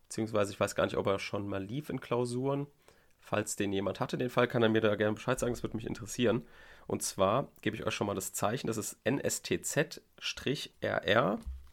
Beziehungsweise 0.05 0.53
ich 0.53 0.61
weiß 0.61 0.77
gar 0.77 0.85
nicht, 0.85 0.97
ob 0.97 1.09
er 1.09 1.19
schon 1.19 1.49
mal 1.49 1.61
lief 1.61 1.91
in 1.91 2.01
Klausuren. 2.01 2.69
Falls 3.23 3.57
den 3.57 3.73
jemand 3.73 4.01
hatte, 4.01 4.19
den 4.19 4.31
Fall, 4.31 4.49
kann 4.49 4.63
er 4.65 4.69
mir 4.69 4.81
da 4.81 4.97
gerne 4.97 5.15
Bescheid 5.15 5.39
sagen, 5.39 5.53
das 5.55 5.63
würde 5.63 5.77
mich 5.77 5.87
interessieren. 5.87 6.45
Und 6.89 7.03
zwar 7.03 7.49
gebe 7.61 7.77
ich 7.77 7.87
euch 7.87 7.95
schon 7.95 8.09
mal 8.09 8.15
das 8.15 8.33
Zeichen, 8.33 8.67
das 8.67 8.77
ist 8.77 8.99
NSTZ-RR 9.05 10.01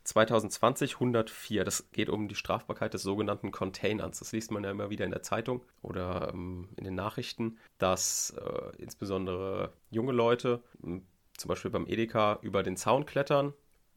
2020 0.03 0.93
104. 0.95 1.63
Das 1.63 1.91
geht 1.91 2.09
um 2.09 2.27
die 2.27 2.35
Strafbarkeit 2.35 2.93
des 2.93 3.01
sogenannten 3.01 3.51
Containers. 3.51 4.19
Das 4.19 4.31
liest 4.31 4.51
man 4.51 4.63
ja 4.63 4.69
immer 4.71 4.91
wieder 4.91 5.05
in 5.05 5.11
der 5.11 5.23
Zeitung 5.23 5.65
oder 5.81 6.29
ähm, 6.33 6.69
in 6.77 6.83
den 6.83 6.95
Nachrichten, 6.95 7.57
dass 7.79 8.31
äh, 8.39 8.71
insbesondere 8.77 9.73
junge 9.89 10.11
Leute, 10.11 10.61
zum 10.81 11.47
Beispiel 11.47 11.71
beim 11.71 11.87
Edeka, 11.87 12.39
über 12.43 12.61
den 12.63 12.77
Zaun 12.77 13.05
klettern, 13.05 13.53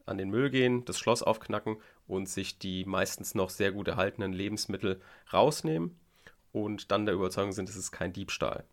an 0.07 0.19
den 0.19 0.31
Müll 0.31 0.51
gehen, 0.51 0.85
das 0.85 0.99
Schloss 0.99 1.23
aufknacken 1.23 1.77
und 2.07 2.29
sich 2.29 2.59
die 2.59 2.85
meistens 2.85 3.35
noch 3.35 3.51
sehr 3.51 3.73
gut 3.73 3.89
erhaltenen 3.89 4.33
Lebensmittel 4.33 5.01
rausnehmen 5.33 5.99
und 6.53 6.91
dann 6.91 7.07
der 7.07 7.15
Überzeugung 7.15 7.53
sind, 7.53 7.69
es 7.69 7.77
ist 7.77 7.91
kein 7.93 8.13
Diebstahl. 8.13 8.65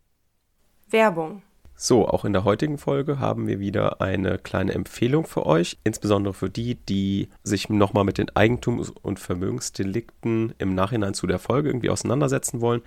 Werbung. 0.89 1.41
So, 1.81 2.09
auch 2.09 2.25
in 2.25 2.33
der 2.33 2.43
heutigen 2.43 2.77
Folge 2.77 3.19
haben 3.19 3.47
wir 3.47 3.61
wieder 3.61 4.01
eine 4.01 4.37
kleine 4.37 4.73
Empfehlung 4.73 5.25
für 5.25 5.45
euch, 5.45 5.77
insbesondere 5.85 6.33
für 6.33 6.49
die, 6.49 6.75
die 6.75 7.29
sich 7.41 7.69
nochmal 7.69 8.03
mit 8.03 8.17
den 8.17 8.29
Eigentums- 8.31 8.89
und 8.89 9.17
Vermögensdelikten 9.17 10.53
im 10.57 10.75
Nachhinein 10.75 11.13
zu 11.13 11.25
der 11.25 11.39
Folge 11.39 11.69
irgendwie 11.69 11.89
auseinandersetzen 11.89 12.59
wollen. 12.59 12.81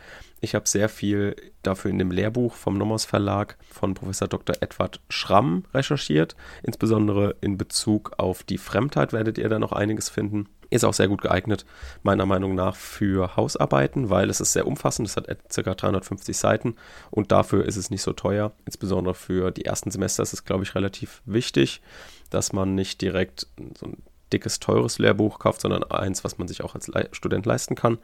Ich 0.44 0.56
habe 0.56 0.68
sehr 0.68 0.88
viel 0.88 1.36
dafür 1.62 1.92
in 1.92 2.00
dem 2.00 2.10
Lehrbuch 2.10 2.56
vom 2.56 2.76
Nomos 2.76 3.04
Verlag 3.04 3.56
von 3.70 3.94
Professor 3.94 4.26
Dr. 4.26 4.56
Edward 4.58 5.00
Schramm 5.08 5.62
recherchiert, 5.72 6.34
insbesondere 6.64 7.36
in 7.40 7.56
Bezug 7.56 8.14
auf 8.18 8.42
die 8.42 8.58
Fremdheit 8.58 9.12
werdet 9.12 9.38
ihr 9.38 9.48
da 9.48 9.60
noch 9.60 9.70
einiges 9.70 10.08
finden. 10.08 10.48
Ist 10.68 10.84
auch 10.84 10.94
sehr 10.94 11.06
gut 11.06 11.22
geeignet, 11.22 11.64
meiner 12.02 12.26
Meinung 12.26 12.56
nach, 12.56 12.74
für 12.74 13.36
Hausarbeiten, 13.36 14.10
weil 14.10 14.30
es 14.30 14.40
ist 14.40 14.52
sehr 14.52 14.66
umfassend. 14.66 15.06
Es 15.06 15.16
hat 15.16 15.28
ca. 15.28 15.74
350 15.74 16.36
Seiten 16.36 16.74
und 17.12 17.30
dafür 17.30 17.64
ist 17.64 17.76
es 17.76 17.90
nicht 17.90 18.02
so 18.02 18.12
teuer. 18.12 18.50
Insbesondere 18.64 19.14
für 19.14 19.52
die 19.52 19.64
ersten 19.64 19.92
Semester 19.92 20.24
ist 20.24 20.32
es, 20.32 20.44
glaube 20.44 20.64
ich, 20.64 20.74
relativ 20.74 21.22
wichtig, 21.24 21.82
dass 22.30 22.52
man 22.52 22.74
nicht 22.74 23.00
direkt 23.00 23.46
so 23.78 23.86
ein 23.86 23.98
dickes, 24.32 24.58
teures 24.58 24.98
Lehrbuch 24.98 25.38
kauft, 25.38 25.60
sondern 25.60 25.84
eins, 25.84 26.24
was 26.24 26.38
man 26.38 26.48
sich 26.48 26.64
auch 26.64 26.74
als 26.74 26.90
Student 27.12 27.46
leisten 27.46 27.76
kann. 27.76 27.98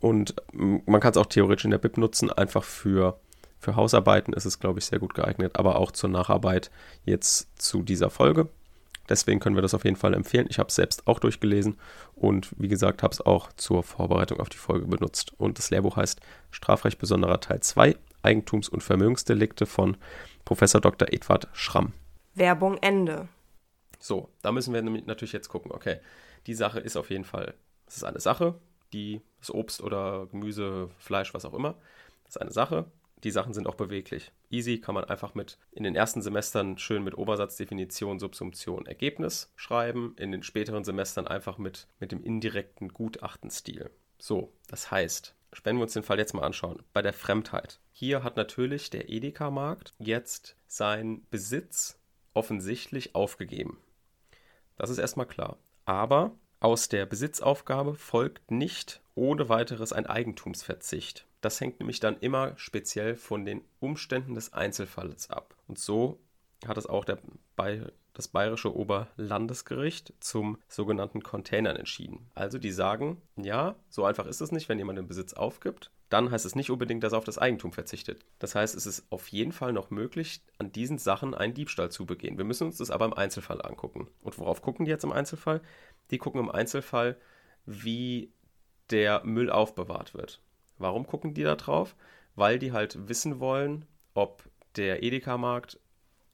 Und 0.00 0.34
man 0.50 1.00
kann 1.00 1.12
es 1.12 1.16
auch 1.16 1.26
theoretisch 1.26 1.64
in 1.64 1.70
der 1.70 1.78
Bib 1.78 1.96
nutzen, 1.96 2.30
einfach 2.30 2.64
für, 2.64 3.18
für 3.58 3.76
Hausarbeiten 3.76 4.32
ist 4.34 4.44
es, 4.44 4.60
glaube 4.60 4.78
ich, 4.78 4.86
sehr 4.86 4.98
gut 4.98 5.14
geeignet, 5.14 5.58
aber 5.58 5.76
auch 5.76 5.90
zur 5.90 6.10
Nacharbeit 6.10 6.70
jetzt 7.04 7.60
zu 7.60 7.82
dieser 7.82 8.10
Folge. 8.10 8.48
Deswegen 9.08 9.40
können 9.40 9.56
wir 9.56 9.62
das 9.62 9.74
auf 9.74 9.84
jeden 9.84 9.96
Fall 9.96 10.14
empfehlen. 10.14 10.46
Ich 10.50 10.58
habe 10.58 10.68
es 10.68 10.74
selbst 10.74 11.06
auch 11.06 11.20
durchgelesen 11.20 11.78
und 12.14 12.48
wie 12.58 12.68
gesagt, 12.68 13.02
habe 13.02 13.12
es 13.12 13.20
auch 13.20 13.52
zur 13.52 13.82
Vorbereitung 13.82 14.40
auf 14.40 14.48
die 14.48 14.56
Folge 14.56 14.86
benutzt. 14.86 15.32
Und 15.38 15.58
das 15.58 15.70
Lehrbuch 15.70 15.96
heißt 15.96 16.20
Strafrecht 16.50 16.98
besonderer 16.98 17.40
Teil 17.40 17.60
2, 17.60 17.96
Eigentums- 18.22 18.68
und 18.68 18.82
Vermögensdelikte 18.82 19.66
von 19.66 19.96
Professor 20.44 20.80
Dr. 20.80 21.12
Edward 21.12 21.48
Schramm. 21.52 21.92
Werbung 22.34 22.78
Ende. 22.78 23.28
So, 23.98 24.28
da 24.42 24.52
müssen 24.52 24.74
wir 24.74 24.82
natürlich 24.82 25.32
jetzt 25.32 25.48
gucken, 25.48 25.72
okay, 25.72 25.98
die 26.46 26.54
Sache 26.54 26.80
ist 26.80 26.96
auf 26.96 27.10
jeden 27.10 27.24
Fall, 27.24 27.54
es 27.86 27.96
ist 27.96 28.04
eine 28.04 28.20
Sache, 28.20 28.54
die 28.92 29.20
das 29.38 29.50
Obst 29.50 29.82
oder 29.82 30.26
Gemüse, 30.30 30.88
Fleisch, 30.98 31.34
was 31.34 31.44
auch 31.44 31.54
immer, 31.54 31.74
das 32.24 32.36
ist 32.36 32.42
eine 32.42 32.52
Sache, 32.52 32.90
die 33.24 33.30
Sachen 33.30 33.54
sind 33.54 33.66
auch 33.66 33.74
beweglich. 33.74 34.30
Easy 34.50 34.78
kann 34.78 34.94
man 34.94 35.04
einfach 35.04 35.34
mit 35.34 35.58
in 35.72 35.84
den 35.84 35.96
ersten 35.96 36.22
Semestern 36.22 36.78
schön 36.78 37.02
mit 37.02 37.16
Obersatzdefinition, 37.16 38.18
Subsumption, 38.18 38.86
Ergebnis 38.86 39.52
schreiben. 39.56 40.14
In 40.18 40.32
den 40.32 40.42
späteren 40.42 40.84
Semestern 40.84 41.26
einfach 41.26 41.58
mit, 41.58 41.88
mit 41.98 42.12
dem 42.12 42.22
indirekten 42.22 42.88
Gutachtenstil. 42.92 43.90
So, 44.18 44.52
das 44.68 44.90
heißt, 44.90 45.34
wenn 45.64 45.76
wir 45.76 45.82
uns 45.82 45.94
den 45.94 46.02
Fall 46.02 46.18
jetzt 46.18 46.34
mal 46.34 46.44
anschauen, 46.44 46.82
bei 46.92 47.02
der 47.02 47.12
Fremdheit. 47.12 47.80
Hier 47.90 48.22
hat 48.22 48.36
natürlich 48.36 48.90
der 48.90 49.08
Edeka-Markt 49.08 49.94
jetzt 49.98 50.56
seinen 50.66 51.26
Besitz 51.30 51.98
offensichtlich 52.34 53.14
aufgegeben. 53.14 53.78
Das 54.76 54.90
ist 54.90 54.98
erstmal 54.98 55.26
klar. 55.26 55.58
Aber 55.86 56.36
aus 56.60 56.88
der 56.88 57.06
Besitzaufgabe 57.06 57.94
folgt 57.94 58.50
nicht 58.50 59.00
ohne 59.14 59.48
weiteres 59.48 59.92
ein 59.92 60.06
Eigentumsverzicht. 60.06 61.26
Das 61.40 61.60
hängt 61.60 61.80
nämlich 61.80 62.00
dann 62.00 62.18
immer 62.18 62.52
speziell 62.56 63.16
von 63.16 63.44
den 63.44 63.62
Umständen 63.80 64.34
des 64.34 64.52
Einzelfalls 64.52 65.30
ab. 65.30 65.54
Und 65.66 65.78
so 65.78 66.18
hat 66.66 66.76
es 66.76 66.86
auch 66.86 67.04
der, 67.04 67.18
das 68.12 68.28
Bayerische 68.28 68.74
Oberlandesgericht 68.74 70.12
zum 70.20 70.58
sogenannten 70.68 71.22
Containern 71.22 71.76
entschieden. 71.76 72.30
Also 72.34 72.58
die 72.58 72.72
sagen, 72.72 73.20
ja, 73.36 73.76
so 73.88 74.04
einfach 74.04 74.26
ist 74.26 74.40
es 74.40 74.52
nicht, 74.52 74.68
wenn 74.68 74.78
jemand 74.78 74.98
den 74.98 75.08
Besitz 75.08 75.34
aufgibt. 75.34 75.90
Dann 76.08 76.30
heißt 76.30 76.46
es 76.46 76.54
nicht 76.54 76.70
unbedingt, 76.70 77.02
dass 77.02 77.12
er 77.12 77.18
auf 77.18 77.24
das 77.24 77.38
Eigentum 77.38 77.72
verzichtet. 77.72 78.24
Das 78.38 78.54
heißt, 78.54 78.76
es 78.76 78.86
ist 78.86 79.06
auf 79.10 79.28
jeden 79.28 79.52
Fall 79.52 79.72
noch 79.72 79.90
möglich, 79.90 80.40
an 80.58 80.70
diesen 80.70 80.98
Sachen 80.98 81.34
einen 81.34 81.54
Diebstahl 81.54 81.90
zu 81.90 82.06
begehen. 82.06 82.38
Wir 82.38 82.44
müssen 82.44 82.68
uns 82.68 82.78
das 82.78 82.90
aber 82.90 83.06
im 83.06 83.14
Einzelfall 83.14 83.60
angucken. 83.62 84.08
Und 84.22 84.38
worauf 84.38 84.62
gucken 84.62 84.84
die 84.84 84.90
jetzt 84.90 85.04
im 85.04 85.12
Einzelfall? 85.12 85.60
Die 86.10 86.18
gucken 86.18 86.40
im 86.40 86.50
Einzelfall, 86.50 87.16
wie 87.64 88.32
der 88.90 89.24
Müll 89.24 89.50
aufbewahrt 89.50 90.14
wird. 90.14 90.40
Warum 90.78 91.06
gucken 91.06 91.34
die 91.34 91.42
da 91.42 91.56
drauf? 91.56 91.96
Weil 92.36 92.58
die 92.58 92.72
halt 92.72 93.08
wissen 93.08 93.40
wollen, 93.40 93.86
ob 94.14 94.44
der 94.76 95.02
Edeka-Markt 95.02 95.80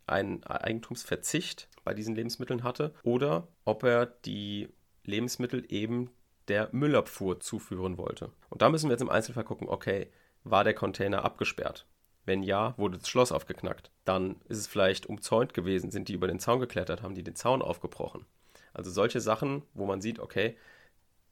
einen 0.07 0.45
Eigentumsverzicht 0.45 1.69
bei 1.85 1.95
diesen 1.95 2.15
Lebensmitteln 2.15 2.63
hatte 2.63 2.93
oder 3.03 3.49
ob 3.65 3.85
er 3.85 4.07
die 4.07 4.69
Lebensmittel 5.05 5.65
eben 5.69 6.11
der 6.49 6.69
Müllabfuhr 6.73 7.41
zuführen 7.41 7.99
wollte. 7.99 8.31
Und 8.51 8.63
da 8.63 8.69
müssen 8.69 8.89
wir 8.89 8.93
jetzt 8.93 9.03
im 9.03 9.11
Einzelfall 9.11 9.45
gucken, 9.45 9.69
okay, 9.69 10.09
war 10.45 10.65
der 10.65 10.75
Container 10.75 11.25
abgesperrt? 11.25 11.87
Wenn 12.25 12.43
ja, 12.43 12.75
wurde 12.77 12.99
das 12.99 13.09
Schloss 13.09 13.33
aufgeknackt. 13.33 13.91
Dann 14.05 14.37
ist 14.49 14.59
es 14.59 14.67
vielleicht 14.67 15.07
umzäunt 15.07 15.55
gewesen, 15.55 15.91
sind 15.91 16.09
die 16.09 16.15
über 16.15 16.29
den 16.29 16.39
Zaun 16.39 16.61
geklettert, 16.61 17.03
haben 17.03 17.15
die 17.15 17.25
den 17.25 17.35
Zaun 17.35 17.63
aufgebrochen. 17.63 18.27
Also 18.73 18.91
solche 18.91 19.21
Sachen, 19.21 19.63
wo 19.75 19.87
man 19.87 20.01
sieht, 20.01 20.19
okay, 20.19 20.57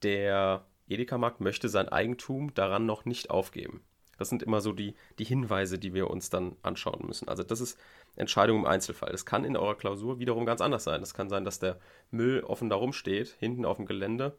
der 0.02 0.64
Edeka-Markt 0.88 1.40
möchte 1.40 1.68
sein 1.68 1.88
Eigentum 1.88 2.52
daran 2.54 2.86
noch 2.86 3.04
nicht 3.04 3.30
aufgeben. 3.30 3.82
Das 4.18 4.28
sind 4.28 4.42
immer 4.42 4.60
so 4.60 4.72
die, 4.72 4.94
die 5.18 5.24
Hinweise, 5.24 5.78
die 5.78 5.94
wir 5.94 6.10
uns 6.10 6.28
dann 6.28 6.56
anschauen 6.62 7.06
müssen. 7.06 7.28
Also 7.28 7.42
das 7.42 7.60
ist 7.60 7.78
Entscheidung 8.16 8.58
im 8.58 8.66
Einzelfall. 8.66 9.12
Das 9.12 9.24
kann 9.24 9.44
in 9.44 9.56
eurer 9.56 9.76
Klausur 9.76 10.18
wiederum 10.18 10.44
ganz 10.44 10.60
anders 10.60 10.84
sein. 10.84 11.02
Es 11.02 11.14
kann 11.14 11.30
sein, 11.30 11.44
dass 11.44 11.58
der 11.58 11.78
Müll 12.10 12.40
offen 12.40 12.68
da 12.68 12.76
rumsteht, 12.76 13.36
hinten 13.38 13.64
auf 13.64 13.78
dem 13.78 13.86
Gelände. 13.86 14.36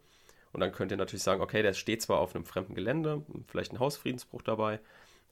Und 0.53 0.59
dann 0.59 0.71
könnt 0.71 0.91
ihr 0.91 0.97
natürlich 0.97 1.23
sagen, 1.23 1.41
okay, 1.41 1.61
der 1.61 1.73
steht 1.73 2.01
zwar 2.01 2.19
auf 2.19 2.35
einem 2.35 2.45
fremden 2.45 2.75
Gelände, 2.75 3.23
vielleicht 3.47 3.71
ein 3.71 3.79
Hausfriedensbruch 3.79 4.41
dabei, 4.41 4.79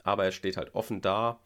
aber 0.04 0.26
er 0.26 0.32
steht 0.32 0.58
halt 0.58 0.76
offen 0.76 1.02
da. 1.02 1.40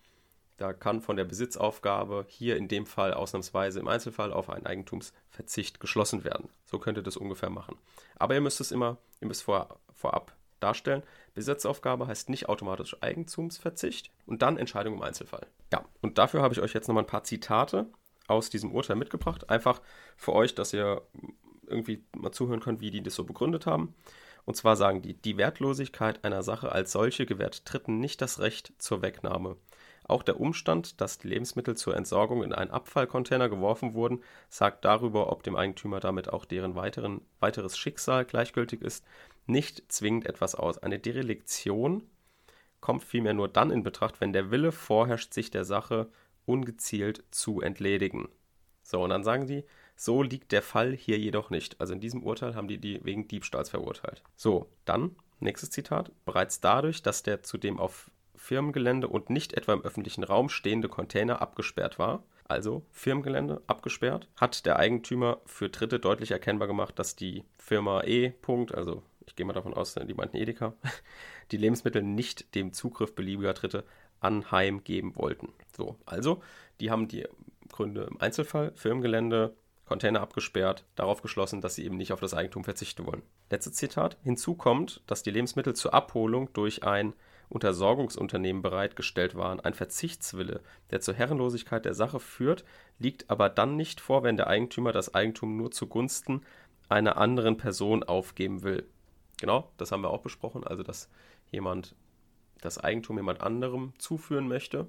Da 0.57 0.71
kann 0.71 1.01
von 1.01 1.17
der 1.17 1.23
Besitzaufgabe 1.23 2.25
hier 2.27 2.57
in 2.57 2.67
dem 2.67 2.85
Fall 2.85 3.13
ausnahmsweise 3.13 3.79
im 3.79 3.87
Einzelfall 3.87 4.31
auf 4.31 4.49
einen 4.49 4.67
Eigentumsverzicht 4.67 5.79
geschlossen 5.79 6.23
werden. 6.23 6.49
So 6.65 6.77
könnt 6.77 6.97
ihr 6.97 7.03
das 7.03 7.17
ungefähr 7.17 7.49
machen. 7.49 7.75
Aber 8.17 8.35
ihr 8.35 8.41
müsst 8.41 8.61
es 8.61 8.71
immer, 8.71 8.97
ihr 9.19 9.27
müsst 9.27 9.43
vor, 9.43 9.79
vorab 9.93 10.35
darstellen. 10.59 11.03
Besitzaufgabe 11.33 12.07
heißt 12.07 12.29
nicht 12.29 12.49
automatisch 12.49 12.95
Eigentumsverzicht 13.01 14.11
und 14.27 14.41
dann 14.43 14.57
Entscheidung 14.57 14.93
im 14.93 15.01
Einzelfall. 15.01 15.47
Ja, 15.71 15.83
und 16.01 16.19
dafür 16.19 16.41
habe 16.41 16.53
ich 16.53 16.61
euch 16.61 16.73
jetzt 16.73 16.87
nochmal 16.87 17.03
ein 17.03 17.07
paar 17.07 17.23
Zitate 17.23 17.87
aus 18.27 18.49
diesem 18.49 18.71
Urteil 18.71 18.95
mitgebracht. 18.95 19.49
Einfach 19.49 19.81
für 20.15 20.33
euch, 20.33 20.55
dass 20.55 20.73
ihr 20.73 21.01
irgendwie 21.73 22.03
mal 22.15 22.31
zuhören 22.31 22.59
können, 22.59 22.81
wie 22.81 22.91
die 22.91 23.03
das 23.03 23.15
so 23.15 23.23
begründet 23.23 23.65
haben. 23.65 23.93
Und 24.45 24.55
zwar 24.55 24.75
sagen 24.75 25.01
die, 25.01 25.13
die 25.13 25.37
Wertlosigkeit 25.37 26.23
einer 26.23 26.43
Sache 26.43 26.71
als 26.71 26.91
solche 26.91 27.25
gewährt 27.25 27.61
Dritten 27.65 27.99
nicht 27.99 28.21
das 28.21 28.39
Recht 28.39 28.73
zur 28.77 29.01
Wegnahme. 29.01 29.57
Auch 30.05 30.21
der 30.21 30.39
Umstand, 30.39 30.99
dass 30.99 31.17
die 31.17 31.29
Lebensmittel 31.29 31.77
zur 31.77 31.95
Entsorgung 31.95 32.43
in 32.43 32.53
einen 32.53 32.71
Abfallcontainer 32.71 33.47
geworfen 33.47 33.93
wurden, 33.93 34.21
sagt 34.49 34.83
darüber, 34.83 35.31
ob 35.31 35.43
dem 35.43 35.55
Eigentümer 35.55 36.01
damit 36.01 36.31
auch 36.31 36.43
deren 36.43 36.75
weiteren, 36.75 37.21
weiteres 37.39 37.77
Schicksal 37.77 38.25
gleichgültig 38.25 38.81
ist, 38.81 39.05
nicht 39.45 39.91
zwingend 39.91 40.25
etwas 40.25 40.55
aus. 40.55 40.77
Eine 40.77 40.99
Derelektion 40.99 42.03
kommt 42.81 43.03
vielmehr 43.03 43.33
nur 43.33 43.47
dann 43.47 43.71
in 43.71 43.83
Betracht, 43.83 44.19
wenn 44.19 44.33
der 44.33 44.51
Wille 44.51 44.73
vorherrscht, 44.73 45.33
sich 45.33 45.51
der 45.51 45.63
Sache 45.63 46.09
ungezielt 46.45 47.23
zu 47.31 47.61
entledigen. 47.61 48.27
So, 48.81 49.01
und 49.01 49.09
dann 49.09 49.23
sagen 49.23 49.47
sie, 49.47 49.63
so 49.95 50.21
liegt 50.21 50.51
der 50.51 50.61
Fall 50.61 50.93
hier 50.93 51.17
jedoch 51.17 51.49
nicht. 51.49 51.79
Also 51.79 51.93
in 51.93 51.99
diesem 51.99 52.23
Urteil 52.23 52.55
haben 52.55 52.67
die 52.67 52.77
die 52.77 53.03
wegen 53.03 53.27
Diebstahls 53.27 53.69
verurteilt. 53.69 54.23
So, 54.35 54.69
dann, 54.85 55.15
nächstes 55.39 55.69
Zitat, 55.69 56.11
bereits 56.25 56.59
dadurch, 56.59 57.01
dass 57.01 57.23
der 57.23 57.43
zudem 57.43 57.79
auf 57.79 58.11
Firmengelände 58.35 59.07
und 59.07 59.29
nicht 59.29 59.53
etwa 59.53 59.73
im 59.73 59.83
öffentlichen 59.83 60.23
Raum 60.23 60.49
stehende 60.49 60.89
Container 60.89 61.41
abgesperrt 61.41 61.99
war, 61.99 62.23
also 62.45 62.85
Firmengelände 62.91 63.61
abgesperrt, 63.67 64.27
hat 64.35 64.65
der 64.65 64.77
Eigentümer 64.77 65.39
für 65.45 65.69
Dritte 65.69 65.99
deutlich 65.99 66.31
erkennbar 66.31 66.67
gemacht, 66.67 66.99
dass 66.99 67.15
die 67.15 67.45
Firma 67.57 68.03
E. 68.03 68.33
Also 68.73 69.03
ich 69.25 69.35
gehe 69.35 69.45
mal 69.45 69.53
davon 69.53 69.73
aus, 69.73 69.95
die 69.95 70.13
meinten 70.13 70.37
Edeka, 70.37 70.73
die 71.51 71.57
Lebensmittel 71.57 72.03
nicht 72.03 72.53
dem 72.55 72.73
Zugriff 72.73 73.15
beliebiger 73.15 73.53
Dritte 73.53 73.85
anheimgeben 74.19 75.15
wollten. 75.15 75.53
So, 75.75 75.97
also 76.05 76.41
die 76.79 76.91
haben 76.91 77.07
die 77.07 77.25
Gründe 77.71 78.03
im 78.03 78.19
Einzelfall, 78.19 78.71
Firmengelände, 78.75 79.55
Container 79.85 80.21
abgesperrt, 80.21 80.85
darauf 80.95 81.21
geschlossen, 81.21 81.61
dass 81.61 81.75
sie 81.75 81.85
eben 81.85 81.97
nicht 81.97 82.13
auf 82.13 82.19
das 82.19 82.33
Eigentum 82.33 82.63
verzichten 82.63 83.05
wollen. 83.05 83.23
Letztes 83.49 83.73
Zitat. 83.73 84.17
Hinzu 84.23 84.55
kommt, 84.55 85.01
dass 85.07 85.23
die 85.23 85.31
Lebensmittel 85.31 85.75
zur 85.75 85.93
Abholung 85.93 86.51
durch 86.53 86.83
ein 86.83 87.13
Untersorgungsunternehmen 87.49 88.61
bereitgestellt 88.61 89.35
waren. 89.35 89.59
Ein 89.59 89.73
Verzichtswille, 89.73 90.61
der 90.89 91.01
zur 91.01 91.13
Herrenlosigkeit 91.13 91.85
der 91.85 91.93
Sache 91.93 92.19
führt, 92.19 92.63
liegt 92.97 93.29
aber 93.29 93.49
dann 93.49 93.75
nicht 93.75 94.01
vor, 94.01 94.23
wenn 94.23 94.37
der 94.37 94.47
Eigentümer 94.47 94.91
das 94.91 95.13
Eigentum 95.13 95.57
nur 95.57 95.71
zugunsten 95.71 96.41
einer 96.89 97.17
anderen 97.17 97.57
Person 97.57 98.03
aufgeben 98.03 98.63
will. 98.63 98.87
Genau, 99.39 99.71
das 99.77 99.91
haben 99.91 100.01
wir 100.01 100.09
auch 100.09 100.21
besprochen, 100.21 100.63
also 100.63 100.83
dass 100.83 101.09
jemand 101.51 101.95
das 102.61 102.77
Eigentum 102.77 103.17
jemand 103.17 103.41
anderem 103.41 103.93
zuführen 103.97 104.47
möchte, 104.47 104.87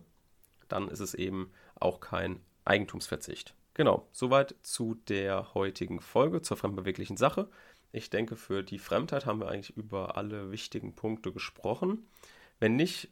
dann 0.68 0.88
ist 0.88 1.00
es 1.00 1.14
eben 1.14 1.50
auch 1.74 2.00
kein 2.00 2.40
Eigentumsverzicht. 2.64 3.54
Genau, 3.75 4.07
soweit 4.12 4.54
zu 4.62 4.95
der 5.09 5.52
heutigen 5.54 6.00
Folge 6.00 6.43
zur 6.43 6.57
fremdbeweglichen 6.57 7.16
Sache. 7.16 7.49
Ich 7.90 8.09
denke, 8.09 8.37
für 8.37 8.62
die 8.62 8.78
Fremdheit 8.78 9.26
haben 9.26 9.40
wir 9.40 9.49
eigentlich 9.49 9.76
über 9.76 10.16
alle 10.16 10.52
wichtigen 10.52 10.95
Punkte 10.95 11.33
gesprochen. 11.33 12.07
Wenn 12.61 12.76
nicht, 12.76 13.09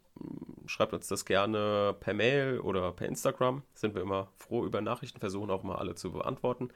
schreibt 0.66 0.92
uns 0.92 1.08
das 1.08 1.24
gerne 1.24 1.96
per 1.98 2.14
Mail 2.14 2.60
oder 2.60 2.92
per 2.92 3.08
Instagram. 3.08 3.62
Sind 3.74 3.94
wir 3.96 4.02
immer 4.02 4.28
froh 4.36 4.64
über 4.64 4.80
Nachrichten, 4.80 5.18
versuchen 5.18 5.50
auch 5.50 5.64
mal 5.64 5.76
alle 5.76 5.96
zu 5.96 6.12
beantworten. 6.12 6.70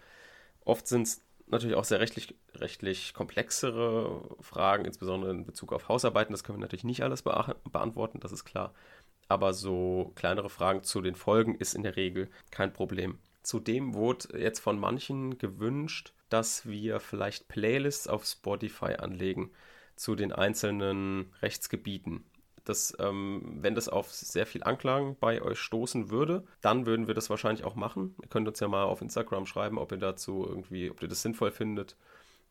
Oft 0.65 0.89
sind 0.89 1.03
es 1.03 1.23
natürlich 1.47 1.77
auch 1.77 1.85
sehr 1.85 2.01
rechtlich, 2.01 2.35
rechtlich 2.55 3.15
komplexere 3.15 4.37
Fragen, 4.41 4.85
insbesondere 4.85 5.31
in 5.31 5.47
Bezug 5.47 5.73
auf 5.73 5.89
Hausarbeiten. 5.89 6.33
Das 6.33 6.43
können 6.43 6.59
wir 6.59 6.63
natürlich 6.63 6.85
nicht 6.85 7.05
alles 7.05 7.23
beantworten, 7.23 8.19
das 8.19 8.33
ist 8.33 8.45
klar. 8.45 8.75
Aber 9.29 9.55
so 9.55 10.13
kleinere 10.17 10.51
Fragen 10.51 10.83
zu 10.83 11.01
den 11.03 11.15
Folgen 11.15 11.55
ist 11.55 11.75
in 11.75 11.85
der 11.85 11.97
Regel 11.97 12.29
kein 12.51 12.73
Problem. 12.73 13.19
Zudem 13.47 13.95
wurde 13.95 14.41
jetzt 14.41 14.59
von 14.59 14.77
manchen 14.77 15.39
gewünscht, 15.39 16.13
dass 16.31 16.67
wir 16.67 16.99
vielleicht 16.99 17.47
Playlists 17.47 18.09
auf 18.09 18.25
Spotify 18.25 18.97
anlegen 18.99 19.53
zu 19.95 20.17
den 20.17 20.33
einzelnen 20.33 21.33
Rechtsgebieten 21.43 22.25
dass 22.65 22.97
ähm, 22.99 23.59
wenn 23.61 23.77
das 23.77 23.89
auf 23.89 24.13
sehr 24.13 24.45
viel 24.45 24.65
Anklang 24.65 25.15
bei 25.21 25.41
euch 25.41 25.61
stoßen 25.61 26.11
würde, 26.11 26.45
dann 26.61 26.85
würden 26.85 27.07
wir 27.07 27.15
das 27.15 27.31
wahrscheinlich 27.31 27.65
auch 27.65 27.77
machen. 27.77 28.17
Ihr 28.21 28.29
könnt 28.29 28.49
uns 28.49 28.59
ja 28.59 28.67
mal 28.67 28.83
auf 28.83 29.03
Instagram 29.03 29.47
schreiben, 29.47 29.79
ob 29.79 29.93
ihr 29.93 29.99
dazu 29.99 30.45
irgendwie, 30.45 30.91
ob 30.91 31.01
ihr 31.01 31.07
das 31.07 31.23
sinnvoll 31.23 31.53
findet, 31.53 31.97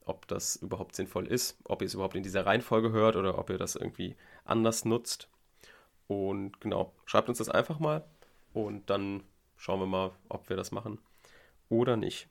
ob 0.05 0.25
das 0.29 0.55
überhaupt 0.55 0.95
sinnvoll 0.95 1.27
ist, 1.27 1.57
ob 1.65 1.81
ihr 1.81 1.87
es 1.87 1.95
überhaupt 1.95 2.15
in 2.15 2.23
dieser 2.23 2.45
Reihenfolge 2.45 2.93
hört 2.93 3.17
oder 3.17 3.37
ob 3.37 3.49
ihr 3.49 3.57
das 3.57 3.75
irgendwie 3.75 4.15
anders 4.45 4.85
nutzt. 4.85 5.27
Und 6.07 6.61
genau, 6.61 6.93
schreibt 7.03 7.27
uns 7.27 7.39
das 7.39 7.49
einfach 7.49 7.79
mal 7.79 8.05
und 8.53 8.89
dann 8.89 9.25
schauen 9.57 9.79
wir 9.79 9.87
mal, 9.87 10.11
ob 10.29 10.49
wir 10.49 10.55
das 10.55 10.71
machen 10.71 10.99
oder 11.69 11.97
nicht. 11.97 12.29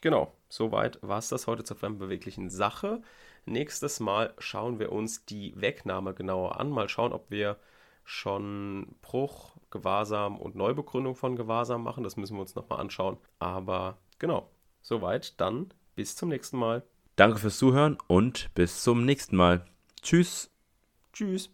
Genau, 0.00 0.32
soweit 0.48 0.98
war 1.02 1.18
es 1.18 1.28
das 1.28 1.46
heute 1.46 1.64
zur 1.64 1.76
fremdbeweglichen 1.76 2.50
Sache. 2.50 3.02
Nächstes 3.44 4.00
Mal 4.00 4.34
schauen 4.38 4.78
wir 4.78 4.92
uns 4.92 5.24
die 5.24 5.54
Wegnahme 5.60 6.14
genauer 6.14 6.60
an. 6.60 6.70
Mal 6.70 6.88
schauen, 6.88 7.12
ob 7.12 7.30
wir 7.30 7.56
schon 8.04 8.96
Bruch, 9.00 9.56
Gewahrsam 9.70 10.38
und 10.38 10.56
Neubegründung 10.56 11.14
von 11.14 11.36
Gewahrsam 11.36 11.82
machen. 11.82 12.04
Das 12.04 12.16
müssen 12.16 12.36
wir 12.36 12.40
uns 12.40 12.54
nochmal 12.54 12.80
anschauen. 12.80 13.16
Aber 13.38 13.98
genau, 14.18 14.50
soweit. 14.80 15.40
Dann 15.40 15.72
bis 15.94 16.16
zum 16.16 16.28
nächsten 16.28 16.56
Mal. 16.56 16.82
Danke 17.16 17.38
fürs 17.38 17.58
Zuhören 17.58 17.98
und 18.08 18.52
bis 18.54 18.82
zum 18.82 19.04
nächsten 19.04 19.36
Mal. 19.36 19.64
Tschüss. 20.02 20.50
Tschüss. 21.12 21.52